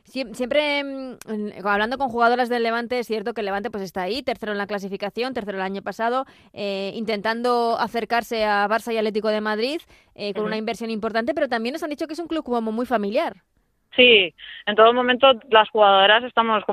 Siempre 0.05 0.83
mm, 0.83 1.65
hablando 1.65 1.97
con 1.97 2.09
jugadoras 2.09 2.49
del 2.49 2.63
Levante, 2.63 2.99
es 2.99 3.07
cierto 3.07 3.33
que 3.33 3.41
el 3.41 3.45
Levante 3.45 3.69
pues 3.69 3.83
está 3.83 4.03
ahí, 4.03 4.23
tercero 4.23 4.51
en 4.53 4.57
la 4.57 4.67
clasificación, 4.67 5.33
tercero 5.33 5.57
el 5.57 5.63
año 5.63 5.81
pasado, 5.83 6.25
eh, 6.53 6.91
intentando 6.95 7.77
acercarse 7.79 8.43
a 8.43 8.67
Barça 8.67 8.91
y 8.91 8.97
Atlético 8.97 9.29
de 9.29 9.41
Madrid 9.41 9.81
eh, 10.15 10.33
con 10.33 10.45
una 10.45 10.57
inversión 10.57 10.89
importante, 10.89 11.33
pero 11.33 11.47
también 11.47 11.73
nos 11.73 11.83
han 11.83 11.89
dicho 11.91 12.07
que 12.07 12.13
es 12.13 12.19
un 12.19 12.27
club 12.27 12.43
como 12.43 12.71
muy 12.71 12.85
familiar. 12.87 13.43
Sí, 13.95 14.33
en 14.65 14.75
todo 14.75 14.93
momento 14.93 15.31
las 15.49 15.69
jugadoras 15.69 16.23
estamos, 16.23 16.63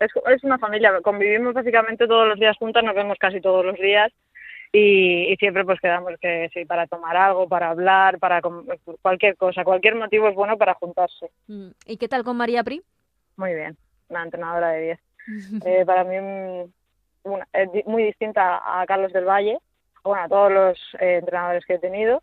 es, 0.00 0.10
es 0.34 0.44
una 0.44 0.58
familia, 0.58 1.00
convivimos 1.02 1.54
básicamente 1.54 2.06
todos 2.06 2.26
los 2.26 2.38
días 2.38 2.56
juntas, 2.56 2.82
nos 2.82 2.94
vemos 2.94 3.16
casi 3.18 3.40
todos 3.40 3.64
los 3.64 3.76
días 3.76 4.12
y, 4.72 5.36
siempre 5.38 5.64
pues 5.64 5.80
quedamos 5.80 6.14
que 6.20 6.50
sí, 6.52 6.64
para 6.64 6.88
tomar 6.88 7.16
algo, 7.16 7.48
para 7.48 7.70
hablar, 7.70 8.18
para 8.18 8.40
cualquier 9.02 9.36
cosa, 9.36 9.62
cualquier 9.62 9.94
motivo 9.94 10.28
es 10.28 10.34
bueno 10.34 10.58
para 10.58 10.74
juntarse. 10.74 11.30
Mm, 11.46 11.68
¿Y 11.86 11.96
qué 11.96 12.08
tal 12.08 12.24
con 12.24 12.36
María 12.36 12.64
Pri? 12.64 12.82
Muy 13.36 13.54
bien, 13.54 13.76
una 14.08 14.24
entrenadora 14.24 14.70
de 14.70 14.80
10. 14.82 15.00
eh, 15.66 15.84
para 15.86 16.02
mí 16.02 16.16
una, 17.22 17.46
muy 17.86 18.02
distinta 18.02 18.60
a 18.64 18.84
Carlos 18.86 19.12
del 19.12 19.24
Valle, 19.24 19.58
bueno, 20.02 20.24
a 20.24 20.28
todos 20.28 20.52
los 20.52 20.78
eh, 21.00 21.18
entrenadores 21.18 21.64
que 21.66 21.74
he 21.74 21.78
tenido 21.78 22.20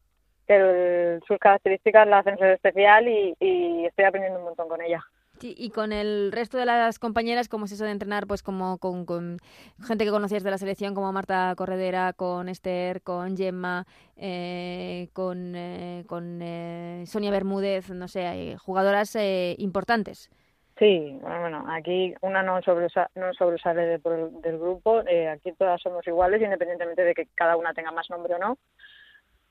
sus 1.28 1.38
características 1.38 2.08
la 2.08 2.20
hacen 2.20 2.38
ser 2.38 2.52
especial 2.52 3.08
y, 3.08 3.86
estoy 3.86 4.06
aprendiendo 4.06 4.40
un 4.40 4.46
montón 4.46 4.68
con 4.68 4.82
ella. 4.82 5.04
y 5.42 5.70
con 5.72 5.92
el 5.92 6.32
resto 6.32 6.58
de 6.58 6.66
las 6.66 7.00
compañeras, 7.00 7.50
¿cómo 7.50 7.66
es 7.66 7.72
eso 7.72 7.86
de 7.86 7.92
entrenar 7.92 8.28
pues 8.28 8.44
como 8.44 8.78
con, 8.78 9.40
gente 9.86 10.06
que 10.06 10.12
conocías 10.12 10.44
de 10.44 10.52
la 10.52 10.58
selección, 10.58 10.94
como 10.94 11.12
Marta 11.12 11.54
Corredera, 11.58 12.14
con 12.14 12.48
Esther, 12.48 13.02
con 13.02 13.36
Gemma, 13.36 13.86
eh, 14.18 15.10
con, 15.14 15.56
eh, 15.56 16.04
con 16.08 16.42
eh, 16.42 17.04
Sonia 17.08 17.32
Bermúdez, 17.32 17.90
no 17.90 18.08
sé, 18.08 18.56
jugadoras 18.58 19.18
importantes? 19.58 20.30
Sí, 20.78 21.20
bueno, 21.22 21.66
aquí 21.70 22.14
una 22.22 22.42
no, 22.42 22.60
no 22.60 23.34
sobresale 23.34 24.00
del 24.00 24.58
grupo, 24.58 25.04
aquí 25.32 25.52
todas 25.54 25.80
somos 25.82 26.06
iguales, 26.08 26.42
independientemente 26.42 27.04
de 27.04 27.14
que 27.14 27.28
cada 27.36 27.56
una 27.56 27.74
tenga 27.74 27.92
más 27.92 28.10
nombre 28.10 28.34
o 28.36 28.40
no. 28.40 28.58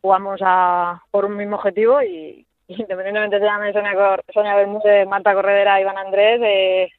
Jugamos 0.03 0.41
a, 0.43 1.03
por 1.11 1.25
un 1.25 1.37
mismo 1.37 1.57
objetivo 1.57 2.03
y 2.03 2.47
independientemente 2.69 3.39
de 3.39 3.47
llame 3.47 3.73
Sonia, 3.73 3.93
Sonia 4.33 4.55
Bermúdez, 4.55 5.07
Marta 5.07 5.35
Corredera, 5.35 5.81
Iván 5.81 5.99
Andrés, 5.99 6.41
eh, 6.43 6.91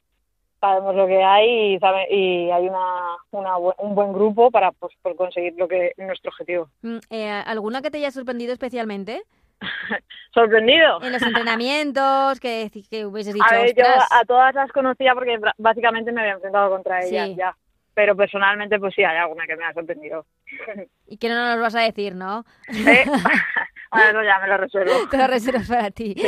sabemos 0.60 0.94
lo 0.94 1.06
que 1.06 1.22
hay 1.22 1.74
y, 1.74 1.78
sabe, 1.78 2.06
y 2.10 2.50
hay 2.50 2.68
una, 2.68 3.16
una, 3.32 3.56
un 3.56 3.94
buen 3.94 4.12
grupo 4.12 4.50
para 4.50 4.70
pues, 4.72 4.92
por 5.02 5.16
conseguir 5.16 5.54
lo 5.56 5.66
que 5.66 5.92
nuestro 5.96 6.30
objetivo. 6.30 6.68
Mm, 6.82 6.98
eh, 7.10 7.42
¿Alguna 7.46 7.82
que 7.82 7.90
te 7.90 7.98
haya 7.98 8.10
sorprendido 8.10 8.52
especialmente? 8.52 9.22
¿Sorprendido? 10.34 11.02
En 11.02 11.12
los 11.12 11.22
entrenamientos, 11.22 12.38
que, 12.38 12.70
que 12.88 13.06
hubieses 13.06 13.34
dicho. 13.34 13.46
A 13.48 13.54
ver, 13.54 13.74
yo 13.74 13.84
a 13.84 14.24
todas 14.24 14.54
las 14.54 14.70
conocía 14.72 15.14
porque 15.14 15.38
básicamente 15.58 16.12
me 16.12 16.20
había 16.20 16.34
enfrentado 16.34 16.70
contra 16.70 17.04
ellas 17.04 17.30
ya. 17.36 17.56
Pero 17.94 18.16
personalmente, 18.16 18.78
pues 18.78 18.94
sí, 18.94 19.04
hay 19.04 19.18
alguna 19.18 19.46
que 19.46 19.56
me 19.56 19.64
ha 19.64 19.72
sorprendido. 19.72 20.26
Y 21.06 21.18
que 21.18 21.28
no 21.28 21.34
nos 21.34 21.60
vas 21.60 21.74
a 21.74 21.82
decir, 21.82 22.14
¿no? 22.14 22.44
¿Eh? 22.68 23.04
Bueno, 23.92 24.24
ya 24.24 24.38
me 24.40 24.48
lo 24.48 24.56
resuelvo. 24.56 24.90
Te 25.10 25.18
lo 25.18 25.26
reservo 25.26 25.60
para 25.68 25.90
ti. 25.90 26.14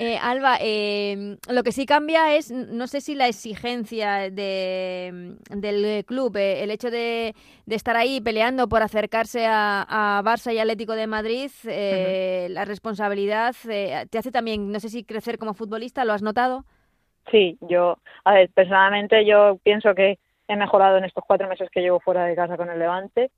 Eh, 0.00 0.16
Alba, 0.16 0.58
eh, 0.60 1.36
lo 1.50 1.64
que 1.64 1.72
sí 1.72 1.84
cambia 1.84 2.36
es, 2.36 2.52
no 2.52 2.86
sé 2.86 3.00
si 3.00 3.16
la 3.16 3.26
exigencia 3.26 4.30
de, 4.30 5.34
del 5.50 6.04
club, 6.04 6.36
eh, 6.36 6.62
el 6.62 6.70
hecho 6.70 6.88
de, 6.88 7.34
de, 7.66 7.74
estar 7.74 7.96
ahí 7.96 8.20
peleando 8.20 8.68
por 8.68 8.82
acercarse 8.82 9.44
a, 9.44 9.82
a 9.88 10.22
Barça 10.22 10.54
y 10.54 10.60
Atlético 10.60 10.94
de 10.94 11.08
Madrid, 11.08 11.50
la 11.64 12.64
responsabilidad 12.64 13.56
te 13.64 14.18
hace 14.18 14.30
también, 14.30 14.70
no 14.70 14.78
sé 14.78 14.88
si 14.88 15.02
crecer 15.02 15.36
como 15.36 15.52
futbolista, 15.52 16.04
¿lo 16.04 16.12
has 16.12 16.22
notado? 16.22 16.64
Sí, 17.32 17.58
yo, 17.62 17.98
a 18.24 18.34
ver, 18.34 18.50
personalmente 18.54 19.26
yo 19.26 19.58
pienso 19.64 19.96
que 19.96 20.20
he 20.48 20.56
mejorado 20.56 20.98
en 20.98 21.04
estos 21.04 21.24
cuatro 21.26 21.48
meses 21.48 21.70
que 21.70 21.80
llevo 21.80 22.00
fuera 22.00 22.24
de 22.24 22.34
casa 22.34 22.56
con 22.56 22.70
el 22.70 22.78
Levante 22.78 23.30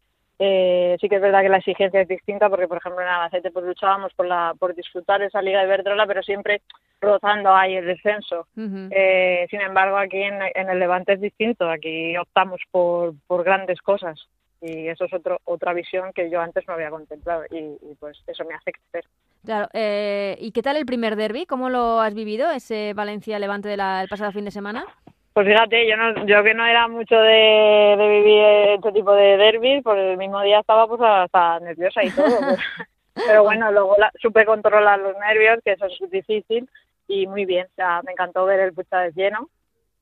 eh, 0.43 0.97
sí 0.99 1.11
que 1.11 1.17
es 1.17 1.21
verdad 1.21 1.43
que 1.43 1.51
la 1.51 1.59
exigencia 1.59 2.01
es 2.01 2.09
distinta 2.09 2.49
porque, 2.49 2.67
por 2.67 2.79
ejemplo, 2.79 3.03
en 3.03 3.09
Albacete 3.09 3.51
pues 3.51 3.67
luchábamos 3.67 4.15
por, 4.15 4.25
la, 4.27 4.55
por 4.59 4.75
disfrutar 4.75 5.21
esa 5.21 5.43
Liga 5.43 5.61
de 5.61 5.67
Verdrola, 5.67 6.07
pero 6.07 6.23
siempre 6.23 6.63
rozando 6.99 7.55
ahí 7.55 7.77
el 7.77 7.85
descenso. 7.85 8.47
eh, 8.57 9.47
sin 9.51 9.61
embargo, 9.61 9.99
aquí 9.99 10.17
en, 10.17 10.39
en, 10.55 10.71
el 10.71 10.79
Levante 10.79 11.13
es 11.13 11.21
distinto. 11.21 11.69
Aquí 11.69 12.17
optamos 12.17 12.59
por, 12.71 13.13
por 13.27 13.45
grandes 13.45 13.83
cosas 13.83 14.19
y 14.63 14.89
eso 14.89 15.05
es 15.05 15.13
otro, 15.13 15.41
otra 15.45 15.75
visión 15.75 16.11
que 16.15 16.31
yo 16.31 16.41
antes 16.41 16.67
no 16.67 16.73
había 16.73 16.89
contemplado 16.89 17.45
y, 17.51 17.59
y 17.59 17.95
pues 18.01 18.19
eso 18.27 18.43
me 18.47 18.55
hace 18.55 18.73
crecer. 18.73 19.05
Claro. 19.45 19.69
Eh, 19.75 20.39
¿Y 20.41 20.53
qué 20.53 20.63
tal 20.63 20.79
el 20.79 20.87
primer 20.87 21.17
derby? 21.17 21.45
¿Cómo 21.45 21.69
lo 21.69 22.01
has 22.01 22.15
vivido, 22.15 22.51
ese 22.51 22.95
Valencia-Levante 22.95 23.69
del 23.69 24.09
pasado 24.09 24.33
fin 24.33 24.47
de 24.47 24.53
semana? 24.53 24.87
Pues 25.33 25.47
fíjate, 25.47 25.89
yo 25.89 25.97
no, 25.97 26.27
yo 26.27 26.43
que 26.43 26.55
no 26.55 26.67
era 26.67 26.89
mucho 26.89 27.17
de, 27.17 27.95
de 27.97 28.09
vivir 28.09 28.43
este 28.75 28.93
tipo 28.93 29.13
de 29.13 29.37
derbis, 29.37 29.83
pues 29.83 29.99
el 29.99 30.17
mismo 30.17 30.43
día 30.43 30.61
estaba 30.61 30.89
pues 30.89 31.01
hasta 31.01 31.61
nerviosa 31.61 32.03
y 32.03 32.11
todo. 32.11 32.37
Pues. 32.39 32.59
Pero 33.27 33.45
bueno, 33.45 33.71
luego 33.71 33.97
supe 34.21 34.45
controlar 34.45 34.99
los 34.99 35.17
nervios, 35.19 35.59
que 35.65 35.73
eso 35.73 35.87
es 35.87 36.11
difícil, 36.11 36.69
y 37.07 37.27
muy 37.27 37.45
bien. 37.45 37.67
O 37.67 37.75
sea, 37.75 38.03
me 38.03 38.13
encantó 38.13 38.45
ver 38.45 38.61
el 38.61 38.75
de 38.75 39.13
lleno. 39.15 39.49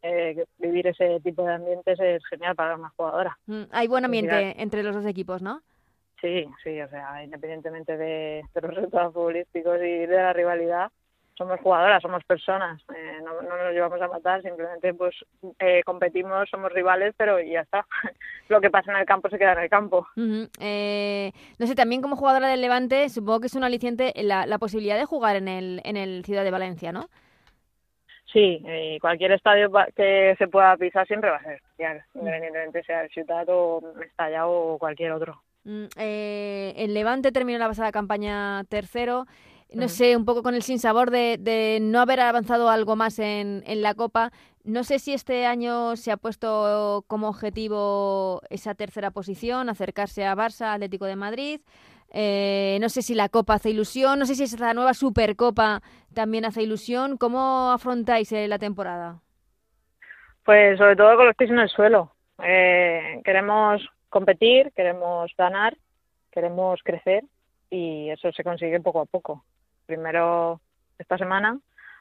Eh, 0.00 0.44
vivir 0.58 0.86
ese 0.86 1.18
tipo 1.20 1.42
de 1.42 1.54
ambientes 1.54 1.98
es 1.98 2.24
genial 2.26 2.54
para 2.54 2.76
una 2.76 2.90
jugadora. 2.90 3.36
Mm, 3.46 3.64
hay 3.72 3.88
buen 3.88 4.04
ambiente 4.04 4.54
entre 4.62 4.82
los 4.84 4.94
dos 4.94 5.06
equipos, 5.06 5.42
¿no? 5.42 5.60
Sí, 6.20 6.48
sí, 6.62 6.80
o 6.80 6.88
sea, 6.88 7.22
independientemente 7.24 7.96
de, 7.96 8.42
de 8.54 8.60
los 8.60 8.74
resultados 8.74 9.12
futbolísticos 9.12 9.76
y 9.78 10.06
de 10.06 10.16
la 10.16 10.32
rivalidad, 10.32 10.90
somos 11.38 11.60
jugadoras, 11.60 12.02
somos 12.02 12.22
personas, 12.24 12.82
eh, 12.94 13.18
no, 13.22 13.40
nos 13.40 13.72
llevamos 13.72 14.02
a 14.02 14.08
matar, 14.08 14.42
simplemente 14.42 14.92
pues 14.92 15.14
eh, 15.60 15.82
competimos, 15.84 16.50
somos 16.50 16.72
rivales, 16.72 17.14
pero 17.16 17.40
ya 17.40 17.60
está. 17.60 17.86
Lo 18.48 18.60
que 18.60 18.70
pasa 18.70 18.90
en 18.90 18.98
el 18.98 19.06
campo 19.06 19.30
se 19.30 19.38
queda 19.38 19.52
en 19.52 19.60
el 19.60 19.70
campo. 19.70 20.06
Eh, 20.60 21.30
no 21.58 21.66
sé, 21.66 21.74
también 21.76 22.02
como 22.02 22.16
jugadora 22.16 22.48
del 22.48 22.60
Levante, 22.60 23.08
supongo 23.08 23.40
que 23.40 23.46
es 23.46 23.54
un 23.54 23.62
aliciente 23.62 24.12
la, 24.16 24.46
la 24.46 24.58
posibilidad 24.58 24.98
de 24.98 25.04
jugar 25.04 25.36
en 25.36 25.46
el, 25.48 25.80
en 25.84 25.96
el 25.96 26.24
Ciudad 26.24 26.42
de 26.42 26.50
Valencia, 26.50 26.90
¿no? 26.92 27.08
Sí, 28.32 28.62
cualquier 29.00 29.32
estadio 29.32 29.70
que 29.96 30.34
se 30.36 30.48
pueda 30.48 30.76
pisar 30.76 31.06
siempre 31.06 31.30
va 31.30 31.36
a 31.36 31.42
ser 31.42 31.54
especial, 31.54 32.04
mm. 32.12 32.18
independientemente 32.18 32.82
sea 32.82 33.02
el 33.02 33.10
Ciudad 33.10 33.46
o 33.48 33.80
Mestalla 33.96 34.46
o 34.46 34.76
cualquier 34.76 35.12
otro. 35.12 35.40
Mm, 35.64 35.86
el 35.96 36.94
Levante 36.94 37.32
terminó 37.32 37.58
la 37.58 37.68
pasada 37.68 37.92
campaña 37.92 38.64
tercero 38.64 39.24
no 39.74 39.88
sé, 39.88 40.16
un 40.16 40.24
poco 40.24 40.42
con 40.42 40.54
el 40.54 40.62
sinsabor 40.62 41.10
de, 41.10 41.36
de 41.38 41.78
no 41.80 42.00
haber 42.00 42.20
avanzado 42.20 42.70
algo 42.70 42.96
más 42.96 43.18
en, 43.18 43.62
en 43.66 43.82
la 43.82 43.94
Copa. 43.94 44.32
No 44.64 44.84
sé 44.84 44.98
si 44.98 45.12
este 45.12 45.46
año 45.46 45.96
se 45.96 46.10
ha 46.10 46.16
puesto 46.16 47.04
como 47.06 47.28
objetivo 47.28 48.42
esa 48.50 48.74
tercera 48.74 49.10
posición, 49.10 49.68
acercarse 49.68 50.26
a 50.26 50.34
Barça, 50.34 50.74
Atlético 50.74 51.06
de 51.06 51.16
Madrid. 51.16 51.60
Eh, 52.10 52.78
no 52.80 52.88
sé 52.88 53.02
si 53.02 53.14
la 53.14 53.28
Copa 53.28 53.54
hace 53.54 53.70
ilusión, 53.70 54.18
no 54.18 54.24
sé 54.24 54.34
si 54.34 54.44
esa 54.44 54.72
nueva 54.72 54.94
Supercopa 54.94 55.82
también 56.14 56.44
hace 56.44 56.62
ilusión. 56.62 57.18
¿Cómo 57.18 57.70
afrontáis 57.70 58.32
eh, 58.32 58.48
la 58.48 58.58
temporada? 58.58 59.20
Pues 60.44 60.78
sobre 60.78 60.96
todo 60.96 61.16
con 61.16 61.26
los 61.26 61.36
pies 61.36 61.50
en 61.50 61.58
el 61.58 61.68
suelo. 61.68 62.12
Eh, 62.42 63.20
queremos 63.24 63.86
competir, 64.08 64.72
queremos 64.74 65.30
ganar, 65.36 65.76
queremos 66.30 66.80
crecer 66.82 67.24
y 67.70 68.08
eso 68.08 68.32
se 68.32 68.44
consigue 68.44 68.80
poco 68.80 69.00
a 69.00 69.06
poco 69.06 69.44
primero 69.88 70.60
esta 70.98 71.16
semana, 71.16 71.58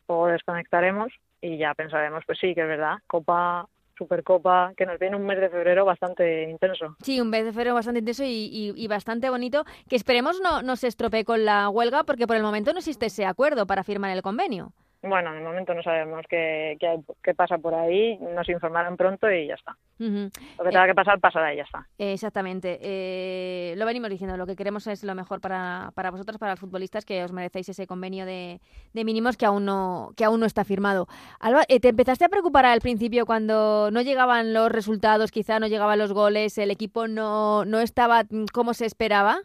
luego 0.08 0.28
desconectaremos 0.28 1.12
y 1.42 1.58
ya 1.58 1.74
pensaremos, 1.74 2.24
pues 2.26 2.38
sí, 2.40 2.54
que 2.54 2.62
es 2.62 2.68
verdad, 2.68 2.98
Copa, 3.08 3.68
Supercopa, 3.98 4.74
que 4.76 4.86
nos 4.86 5.00
viene 5.00 5.16
un 5.16 5.26
mes 5.26 5.40
de 5.40 5.50
febrero 5.50 5.86
bastante 5.86 6.50
intenso. 6.50 6.96
Sí, 7.02 7.22
un 7.22 7.30
mes 7.30 7.46
de 7.46 7.54
febrero 7.54 7.76
bastante 7.76 8.00
intenso 8.00 8.24
y, 8.24 8.74
y, 8.76 8.88
bastante 8.88 9.30
bonito, 9.30 9.66
que 9.90 9.96
esperemos 9.96 10.40
no, 10.42 10.62
no 10.62 10.76
se 10.76 10.88
estropee 10.88 11.24
con 11.24 11.46
la 11.46 11.70
huelga, 11.70 12.04
porque 12.04 12.28
por 12.28 12.36
el 12.36 12.44
momento 12.44 12.74
no 12.74 12.80
existe 12.80 13.08
ese 13.08 13.26
acuerdo 13.26 13.66
para 13.66 13.84
firmar 13.84 14.12
el 14.12 14.22
convenio. 14.22 14.74
Bueno, 15.04 15.32
en 15.32 15.38
el 15.38 15.44
momento 15.44 15.74
no 15.74 15.84
sabemos 15.84 16.26
qué, 16.28 16.78
qué, 17.24 17.34
pasa 17.36 17.58
por 17.60 17.76
ahí, 17.76 18.18
nos 18.18 18.50
informarán 18.50 18.98
pronto 18.98 19.32
y 19.32 19.48
ya 19.48 19.54
está. 19.54 19.78
Lo 20.00 20.64
que 20.64 20.70
tenga 20.72 20.88
que 20.88 20.96
pasar, 20.96 21.20
pasará 21.20 21.54
y 21.54 21.58
ya 21.58 21.64
está. 21.64 21.88
Exactamente. 22.00 22.80
Eh, 22.82 23.76
lo 23.78 23.86
venimos 23.86 24.10
diciendo, 24.10 24.38
lo 24.38 24.48
que 24.48 24.56
queremos 24.56 24.88
es 24.88 25.04
lo 25.04 25.14
mejor 25.14 25.40
para, 25.40 25.92
para 25.94 26.10
vosotros, 26.10 26.40
para 26.40 26.54
los 26.54 26.60
futbolistas, 26.60 27.06
que 27.06 27.24
os 27.24 27.32
merecéis 27.32 27.70
ese 27.70 27.86
convenio 27.86 28.26
de, 28.26 28.60
de 28.94 29.06
mínimos 29.06 29.38
que 29.38 29.46
aún 29.46 29.66
no, 29.66 30.14
que 30.18 30.26
aún 30.26 30.40
no 30.40 30.48
está 30.48 30.64
firmado. 30.64 31.08
Alba, 31.40 31.64
eh, 31.68 31.80
¿te 31.80 31.90
empezaste 31.90 32.26
a 32.26 32.30
preocupar 32.30 32.66
al 32.66 32.82
principio 32.82 33.26
cuando 33.28 33.92
no 33.92 34.02
llegaban 34.02 34.54
los 34.54 34.72
resultados, 34.72 35.32
quizá 35.32 35.60
no 35.60 35.68
llegaban 35.68 36.00
los 36.00 36.12
goles, 36.12 36.58
el 36.58 36.72
equipo 36.72 37.08
no, 37.08 37.66
no 37.66 37.80
estaba 37.82 38.24
como 38.52 38.74
se 38.74 38.86
esperaba? 38.86 39.42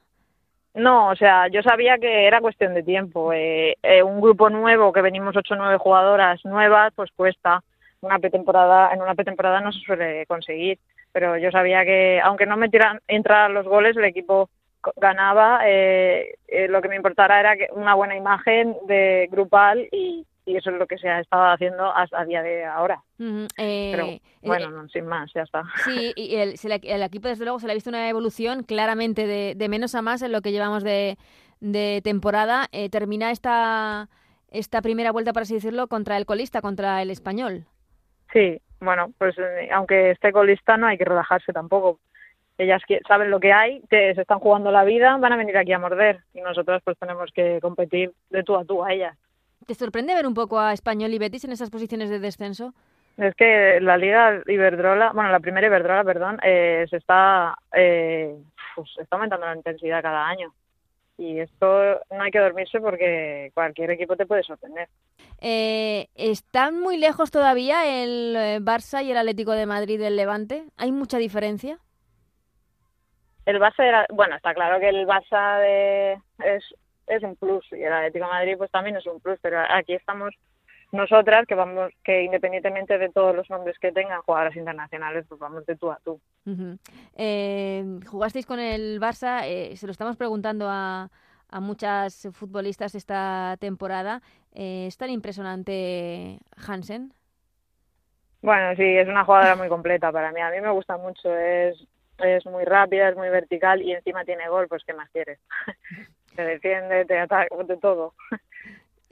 No, 0.75 1.09
o 1.11 1.17
sea, 1.17 1.49
yo 1.49 1.62
sabía 1.62 1.99
que 1.99 2.26
era 2.26 2.41
cuestión 2.41 2.73
de 2.75 2.83
tiempo. 2.83 3.33
Eh, 3.33 3.76
eh, 3.83 4.02
un 4.02 4.21
grupo 4.21 4.49
nuevo, 4.49 4.93
que 4.93 5.02
venimos 5.02 5.37
ocho 5.37 5.55
o 5.55 5.57
nueve 5.57 5.76
jugadoras 5.79 6.45
nuevas, 6.45 6.93
pues 6.97 7.11
cuesta. 7.14 7.62
Una 8.00 8.19
pretemporada, 8.19 8.93
en 8.93 9.02
una 9.02 9.14
pretemporada 9.14 9.61
no 9.61 9.71
se 9.73 9.81
suele 9.81 10.26
conseguir. 10.26 10.79
Pero 11.12 11.37
yo 11.37 11.50
sabía 11.50 11.85
que, 11.85 12.21
aunque 12.23 12.47
no 12.47 12.57
me 12.57 12.71
tiran, 12.71 13.00
entraran 13.07 13.52
los 13.52 13.67
goles, 13.67 13.97
el 13.97 14.05
equipo 14.05 14.49
ganaba. 14.97 15.61
Eh, 15.67 16.35
eh, 16.49 16.69
lo 16.69 16.81
que 16.81 16.88
me 16.88 16.97
importara 16.97 17.38
era 17.38 17.57
que 17.57 17.69
una 17.73 17.95
buena 17.95 18.17
imagen 18.17 18.76
de 18.87 19.29
grupal 19.31 19.88
y, 19.93 20.26
y 20.45 20.57
eso 20.57 20.71
es 20.71 20.77
lo 20.77 20.87
que 20.87 20.99
se 20.99 21.09
ha 21.09 21.21
estado 21.21 21.45
haciendo 21.53 21.95
hasta 21.95 22.21
a 22.21 22.25
día 22.25 22.43
de 22.43 22.65
ahora. 22.65 23.03
Eh, 23.57 23.93
Pero 23.95 24.07
bueno, 24.43 24.89
sin 24.89 25.07
más, 25.07 25.31
ya 25.35 25.43
está. 25.43 25.65
Sí, 25.85 26.13
y 26.17 26.37
el, 26.37 26.55
el, 26.83 27.03
equipo 27.03 27.29
desde 27.29 27.45
luego 27.45 27.61
se 27.61 27.67
le 27.67 27.73
ha 27.73 27.75
visto 27.75 27.91
una 27.91 28.09
evolución 28.09 28.65
claramente 28.65 29.27
de, 29.27 29.55
de 29.57 29.69
menos 29.69 29.95
a 29.95 30.03
más 30.03 30.23
en 30.23 30.33
lo 30.33 30.43
que 30.43 30.53
llevamos 30.53 30.83
de, 30.83 31.17
de 31.61 32.01
temporada. 32.03 32.67
Eh, 32.73 32.91
termina 32.91 33.31
esta, 33.31 34.09
esta 34.51 34.83
primera 34.83 35.13
vuelta, 35.13 35.33
por 35.33 35.43
así 35.43 35.55
decirlo, 35.55 35.87
contra 35.87 36.17
el 36.17 36.27
colista, 36.27 36.61
contra 36.61 37.01
el 37.03 37.11
español. 37.11 37.67
Sí, 38.33 38.61
bueno, 38.81 39.13
pues 39.19 39.39
eh, 39.39 39.69
aunque 39.73 40.11
esté 40.11 40.33
colista 40.33 40.77
no 40.77 40.89
hay 40.89 40.99
que 40.99 41.05
relajarse 41.05 41.53
tampoco. 41.53 42.01
Ellas 42.59 42.83
saben 43.09 43.31
lo 43.31 43.41
que 43.41 43.53
hay, 43.53 43.81
que 43.89 44.15
se 44.15 44.21
están 44.21 44.39
jugando 44.39 44.71
la 44.71 44.85
vida, 44.85 45.17
van 45.17 45.33
a 45.33 45.37
venir 45.37 45.57
aquí 45.57 45.73
a 45.73 45.79
morder 45.79 46.21
y 46.35 46.41
nosotros 46.41 46.83
pues 46.85 46.99
tenemos 46.99 47.31
que 47.33 47.61
competir 47.61 48.13
de 48.31 48.43
tú 48.43 48.57
a 48.57 48.65
tú 48.65 48.85
a 48.85 48.93
ellas. 48.93 49.17
¿Te 49.66 49.75
sorprende 49.75 50.14
ver 50.14 50.26
un 50.26 50.35
poco 50.35 50.59
a 50.59 50.73
Español 50.73 51.12
y 51.12 51.19
Betis 51.19 51.45
en 51.45 51.52
esas 51.52 51.71
posiciones 51.71 52.11
de 52.11 52.19
descenso? 52.19 52.75
Es 53.16 53.35
que 53.35 53.78
la 53.81 53.97
Liga 53.97 54.42
Iberdrola, 54.47 55.12
bueno, 55.12 55.31
la 55.31 55.40
primera 55.40 55.66
Iberdrola, 55.66 56.04
perdón, 56.04 56.38
eh, 56.42 56.87
se 56.88 56.97
está, 56.97 57.57
eh, 57.73 58.35
pues 58.75 58.88
está 58.99 59.16
aumentando 59.16 59.47
la 59.47 59.57
intensidad 59.57 60.02
cada 60.02 60.26
año. 60.26 60.52
y 61.19 61.38
esto 61.38 62.00
no 62.11 62.23
hay 62.23 62.31
que 62.33 62.38
dormirse 62.38 62.81
porque 62.81 63.52
cualquier 63.54 63.90
equipo 63.90 64.16
te 64.16 64.26
puede 64.26 64.42
sorprender. 64.42 64.88
Eh, 65.40 66.09
¿Están 66.14 66.81
muy 66.81 66.97
lejos 66.97 67.31
todavía 67.31 68.02
el 68.02 68.35
eh, 68.35 68.59
Barça 68.61 69.04
y 69.04 69.11
el 69.11 69.16
Atlético 69.16 69.52
de 69.52 69.66
Madrid 69.66 70.00
del 70.00 70.16
Levante? 70.16 70.64
¿Hay 70.76 70.90
mucha 70.90 71.19
diferencia? 71.19 71.78
El 73.45 73.61
Barça 73.61 73.85
era, 73.85 74.07
bueno, 74.12 74.37
está 74.37 74.54
claro 74.54 74.78
que 74.78 74.88
el 74.88 75.07
Barça 75.07 75.59
de, 75.61 76.12
es, 76.45 76.64
es 77.06 77.23
un 77.23 77.37
plus. 77.37 77.66
Y 77.73 77.82
el 77.82 77.92
Atlético 77.92 78.26
de 78.26 78.30
Madrid 78.30 78.54
pues 78.59 78.71
también 78.71 78.97
es 78.97 79.06
un 79.06 79.21
plus, 79.21 79.38
pero 79.40 79.61
aquí 79.68 79.94
estamos 79.94 80.35
nosotras 80.92 81.47
que 81.47 81.54
vamos 81.54 81.90
que 82.04 82.23
independientemente 82.23 82.99
de 82.99 83.09
todos 83.09 83.35
los 83.35 83.49
nombres 83.49 83.78
que 83.78 83.92
tengan 83.92 84.21
jugadoras 84.23 84.54
internacionales 84.54 85.25
pues 85.26 85.40
vamos 85.40 85.64
de 85.64 85.75
tú 85.76 85.90
a 85.90 85.99
tú. 86.04 86.21
Eh, 87.16 87.82
jugasteis 88.06 88.47
con 88.47 88.61
el 88.61 89.00
Barça 89.00 89.40
eh, 89.47 89.75
se 89.76 89.87
lo 89.87 89.92
estamos 89.92 90.16
preguntando 90.16 90.68
a, 90.68 91.09
a 91.49 91.61
muchas 91.61 92.28
futbolistas 92.32 92.94
esta 92.94 93.56
temporada. 93.59 94.21
Eh, 94.54 94.87
es 94.87 94.99
tan 94.99 95.09
impresionante 95.09 96.38
Hansen 96.68 97.14
bueno 98.42 98.76
sí 98.76 98.85
es 98.85 99.09
una 99.09 99.25
jugadora 99.25 99.56
muy 99.56 99.68
completa 99.68 100.12
para 100.12 100.30
mí. 100.30 100.42
A 100.42 100.50
mí 100.50 100.61
me 100.61 100.71
gusta 100.71 100.99
mucho 100.99 101.35
es 101.35 101.82
es 102.18 102.44
muy 102.44 102.64
rápida 102.64 103.09
es 103.09 103.16
muy 103.16 103.30
vertical 103.30 103.80
y 103.80 103.92
encima 103.92 104.26
tiene 104.26 104.47
gol 104.49 104.68
pues 104.68 104.85
qué 104.85 104.92
más 104.92 105.09
quieres 105.11 105.38
te 106.35 106.45
defiende 106.45 107.05
te 107.05 107.19
ataca 107.19 107.55
de 107.65 107.77
todo 107.77 108.15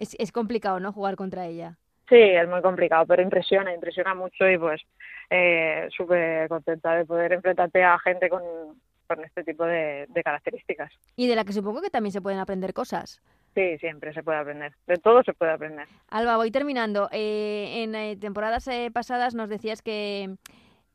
es, 0.00 0.17
es 0.19 0.33
complicado, 0.33 0.81
¿no? 0.81 0.93
Jugar 0.93 1.17
contra 1.17 1.47
ella. 1.47 1.77
Sí, 2.09 2.17
es 2.17 2.49
muy 2.49 2.61
complicado, 2.61 3.07
pero 3.07 3.23
impresiona, 3.23 3.73
impresiona 3.73 4.15
mucho 4.15 4.49
y 4.49 4.59
pues 4.59 4.83
eh, 5.31 5.89
súper 5.97 6.49
contenta 6.49 6.97
de 6.97 7.05
poder 7.05 7.33
enfrentarte 7.33 7.85
a 7.85 7.99
gente 8.00 8.29
con, 8.29 8.43
con 9.07 9.25
este 9.25 9.45
tipo 9.45 9.65
de, 9.65 10.09
características. 10.25 10.93
Y 11.15 11.29
de 11.29 11.37
la 11.37 11.45
que 11.45 11.53
supongo 11.53 11.81
que 11.83 11.91
también 11.91 12.12
se 12.12 12.21
pueden 12.21 12.41
aprender 12.41 12.75
cosas. 12.75 13.23
Sí, 13.55 13.79
siempre 13.79 14.12
se 14.12 14.25
puede 14.25 14.39
aprender. 14.39 14.73
De 14.89 14.97
todo 14.97 15.23
se 15.23 15.35
puede 15.35 15.53
aprender. 15.53 15.87
Alba, 16.09 16.37
voy 16.37 16.50
terminando. 16.50 17.09
Eh, 17.12 17.83
en 17.85 17.95
eh, 17.95 18.17
temporadas 18.17 18.67
eh, 18.67 18.91
pasadas 18.93 19.37
nos 19.37 19.49
decías 19.49 19.81
que, 19.81 20.35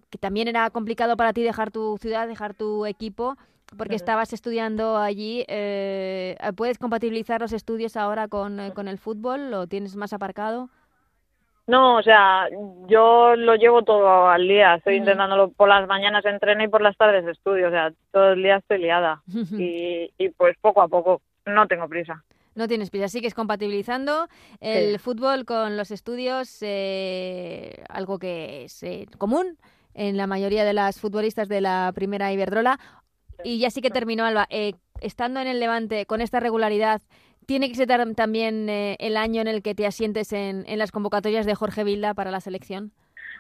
que 0.10 0.18
también 0.18 0.50
era 0.50 0.70
complicado 0.70 1.16
para 1.16 1.32
ti 1.32 1.44
dejar 1.44 1.72
tu 1.72 1.98
ciudad, 1.98 2.28
dejar 2.28 2.56
tu 2.56 2.86
equipo 2.86 3.38
porque 3.78 3.96
estabas 3.96 4.34
estudiando 4.34 4.98
allí. 4.98 5.46
Eh, 5.48 6.38
¿Puedes 6.56 6.78
compatibilizar 6.78 7.42
los 7.42 7.54
estudios 7.54 7.96
ahora 7.98 8.28
con, 8.28 8.60
eh, 8.60 8.74
con 8.74 8.88
el 8.88 8.98
fútbol? 8.98 9.52
¿Lo 9.52 9.68
tienes 9.68 9.96
más 9.96 10.14
aparcado? 10.14 10.70
No, 11.68 11.98
o 11.98 12.04
sea, 12.04 12.48
yo 12.88 13.36
lo 13.36 13.56
llevo 13.56 13.82
todo 13.84 14.28
al 14.28 14.48
día. 14.48 14.76
Estoy 14.76 14.98
intentándolo 14.98 15.50
por 15.52 15.68
las 15.68 15.88
mañanas 15.88 16.24
entreno 16.26 16.64
y 16.64 16.68
por 16.68 16.82
las 16.82 16.96
tardes 16.96 17.26
estudio. 17.26 17.68
O 17.68 17.72
sea, 17.72 17.92
todo 18.12 18.34
el 18.34 18.44
día 18.44 18.58
estoy 18.58 18.80
liada. 18.80 19.22
y, 19.58 20.12
y 20.18 20.30
pues 20.30 20.56
poco 20.62 20.82
a 20.82 20.88
poco, 20.88 21.22
no 21.46 21.68
tengo 21.68 21.88
prisa. 21.88 22.24
No 22.56 22.70
tienes 22.70 22.90
prisa, 22.90 23.10
sigues 23.10 23.34
compatibilizando 23.34 24.30
el 24.62 24.98
fútbol 25.00 25.44
con 25.44 25.76
los 25.76 25.92
estudios, 25.92 26.58
eh, 26.62 27.84
algo 27.90 28.18
que 28.18 28.64
es 28.64 28.82
eh, 28.82 29.08
común 29.18 29.58
en 29.94 30.16
la 30.16 30.26
mayoría 30.26 30.64
de 30.64 30.72
las 30.72 31.02
futbolistas 31.02 31.50
de 31.50 31.60
la 31.60 31.92
primera 31.94 32.32
Iberdrola. 32.32 32.80
Y 33.44 33.60
ya 33.60 33.70
sí 33.70 33.82
que 33.82 33.90
terminó, 33.90 34.26
Alba. 34.26 34.48
Eh, 34.50 34.74
estando 35.02 35.40
en 35.40 35.48
el 35.48 35.60
Levante 35.60 36.06
con 36.06 36.22
esta 36.22 36.40
regularidad, 36.40 37.02
¿tiene 37.46 37.70
que 37.70 37.76
ser 37.76 37.90
también 38.16 38.70
eh, 38.70 38.96
el 39.00 39.18
año 39.18 39.42
en 39.42 39.48
el 39.48 39.62
que 39.62 39.76
te 39.76 39.86
asientes 39.86 40.34
en, 40.34 40.64
en 40.68 40.80
las 40.80 40.92
convocatorias 40.92 41.46
de 41.46 41.56
Jorge 41.56 41.84
Vilda 41.84 42.14
para 42.14 42.32
la 42.32 42.40
selección? 42.40 42.92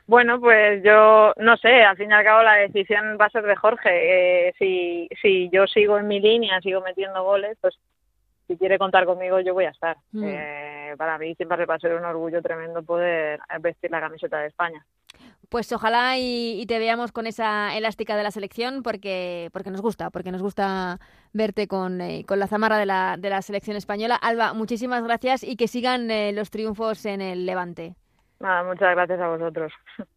Bueno, 0.07 0.39
pues 0.39 0.83
yo 0.83 1.33
no 1.37 1.57
sé, 1.57 1.81
al 1.81 1.97
fin 1.97 2.11
y 2.11 2.13
al 2.13 2.23
cabo 2.23 2.43
la 2.43 2.55
decisión 2.57 3.17
va 3.19 3.25
a 3.25 3.31
ser 3.31 3.43
de 3.43 3.55
Jorge. 3.55 4.49
Eh, 4.49 4.53
si, 4.59 5.09
si 5.19 5.49
yo 5.49 5.65
sigo 5.65 5.97
en 5.97 6.07
mi 6.07 6.19
línea, 6.19 6.61
sigo 6.61 6.81
metiendo 6.81 7.23
goles, 7.23 7.57
pues 7.59 7.75
si 8.47 8.55
quiere 8.57 8.77
contar 8.77 9.05
conmigo 9.05 9.39
yo 9.39 9.55
voy 9.55 9.65
a 9.65 9.71
estar. 9.71 9.97
Mm. 10.11 10.23
Eh, 10.27 10.93
para 10.97 11.17
mí 11.17 11.33
siempre 11.35 11.65
va 11.65 11.75
a 11.75 11.79
ser 11.79 11.95
un 11.95 12.05
orgullo 12.05 12.41
tremendo 12.41 12.83
poder 12.83 13.39
vestir 13.59 13.89
la 13.89 13.99
camiseta 13.99 14.39
de 14.39 14.47
España. 14.47 14.85
Pues 15.49 15.71
ojalá 15.71 16.17
y, 16.17 16.65
te 16.67 16.79
veamos 16.79 17.11
con 17.11 17.27
esa 17.27 17.75
elástica 17.75 18.15
de 18.15 18.23
la 18.23 18.31
selección 18.31 18.83
porque, 18.83 19.49
porque 19.53 19.71
nos 19.71 19.81
gusta, 19.81 20.09
porque 20.09 20.31
nos 20.31 20.41
gusta 20.41 20.99
verte 21.33 21.67
con, 21.67 22.01
eh, 22.01 22.23
con 22.27 22.39
la 22.39 22.47
zamarra 22.47 22.77
de 22.77 22.85
la, 22.85 23.15
de 23.17 23.29
la 23.29 23.41
selección 23.41 23.77
española. 23.77 24.15
Alba, 24.15 24.53
muchísimas 24.53 25.03
gracias 25.03 25.43
y 25.43 25.55
que 25.55 25.67
sigan 25.67 26.09
eh, 26.11 26.31
los 26.33 26.49
triunfos 26.49 27.05
en 27.05 27.21
el 27.21 27.45
Levante. 27.45 27.95
Muchas 28.39 28.91
gracias 28.95 29.19
a 29.19 29.27
vosotros. 29.27 29.71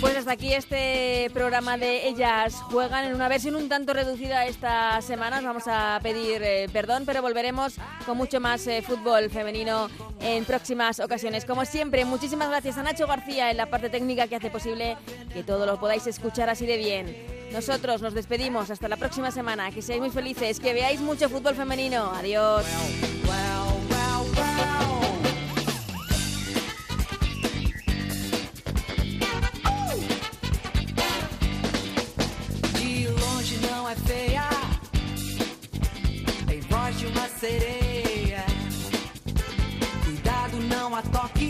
Pues 0.00 0.16
hasta 0.16 0.32
aquí 0.32 0.54
este 0.54 1.30
programa 1.34 1.76
de 1.76 2.08
Ellas 2.08 2.54
Juegan 2.54 3.04
en 3.04 3.14
una 3.14 3.28
versión 3.28 3.54
un 3.54 3.68
tanto 3.68 3.92
reducida 3.92 4.46
esta 4.46 5.02
semana. 5.02 5.42
Vamos 5.42 5.64
a 5.66 6.00
pedir 6.02 6.42
eh, 6.42 6.68
perdón, 6.72 7.02
pero 7.04 7.20
volveremos 7.20 7.74
con 8.06 8.16
mucho 8.16 8.40
más 8.40 8.66
eh, 8.66 8.80
fútbol 8.80 9.28
femenino 9.28 9.90
en 10.20 10.46
próximas 10.46 11.00
ocasiones. 11.00 11.44
Como 11.44 11.66
siempre, 11.66 12.06
muchísimas 12.06 12.48
gracias 12.48 12.78
a 12.78 12.82
Nacho 12.82 13.06
García 13.06 13.50
en 13.50 13.58
la 13.58 13.66
parte 13.66 13.90
técnica 13.90 14.26
que 14.26 14.36
hace 14.36 14.50
posible 14.50 14.96
que 15.34 15.42
todo 15.42 15.66
lo 15.66 15.78
podáis 15.78 16.06
escuchar 16.06 16.48
así 16.48 16.64
de 16.64 16.78
bien. 16.78 17.16
Nosotros 17.52 18.00
nos 18.00 18.14
despedimos 18.14 18.70
hasta 18.70 18.88
la 18.88 18.96
próxima 18.96 19.30
semana. 19.30 19.70
Que 19.70 19.82
seáis 19.82 20.00
muy 20.00 20.10
felices, 20.10 20.60
que 20.60 20.72
veáis 20.72 21.00
mucho 21.00 21.28
fútbol 21.28 21.54
femenino. 21.54 22.10
Adiós. 22.14 22.64
thought, 41.02 41.34
thought, 41.34 41.49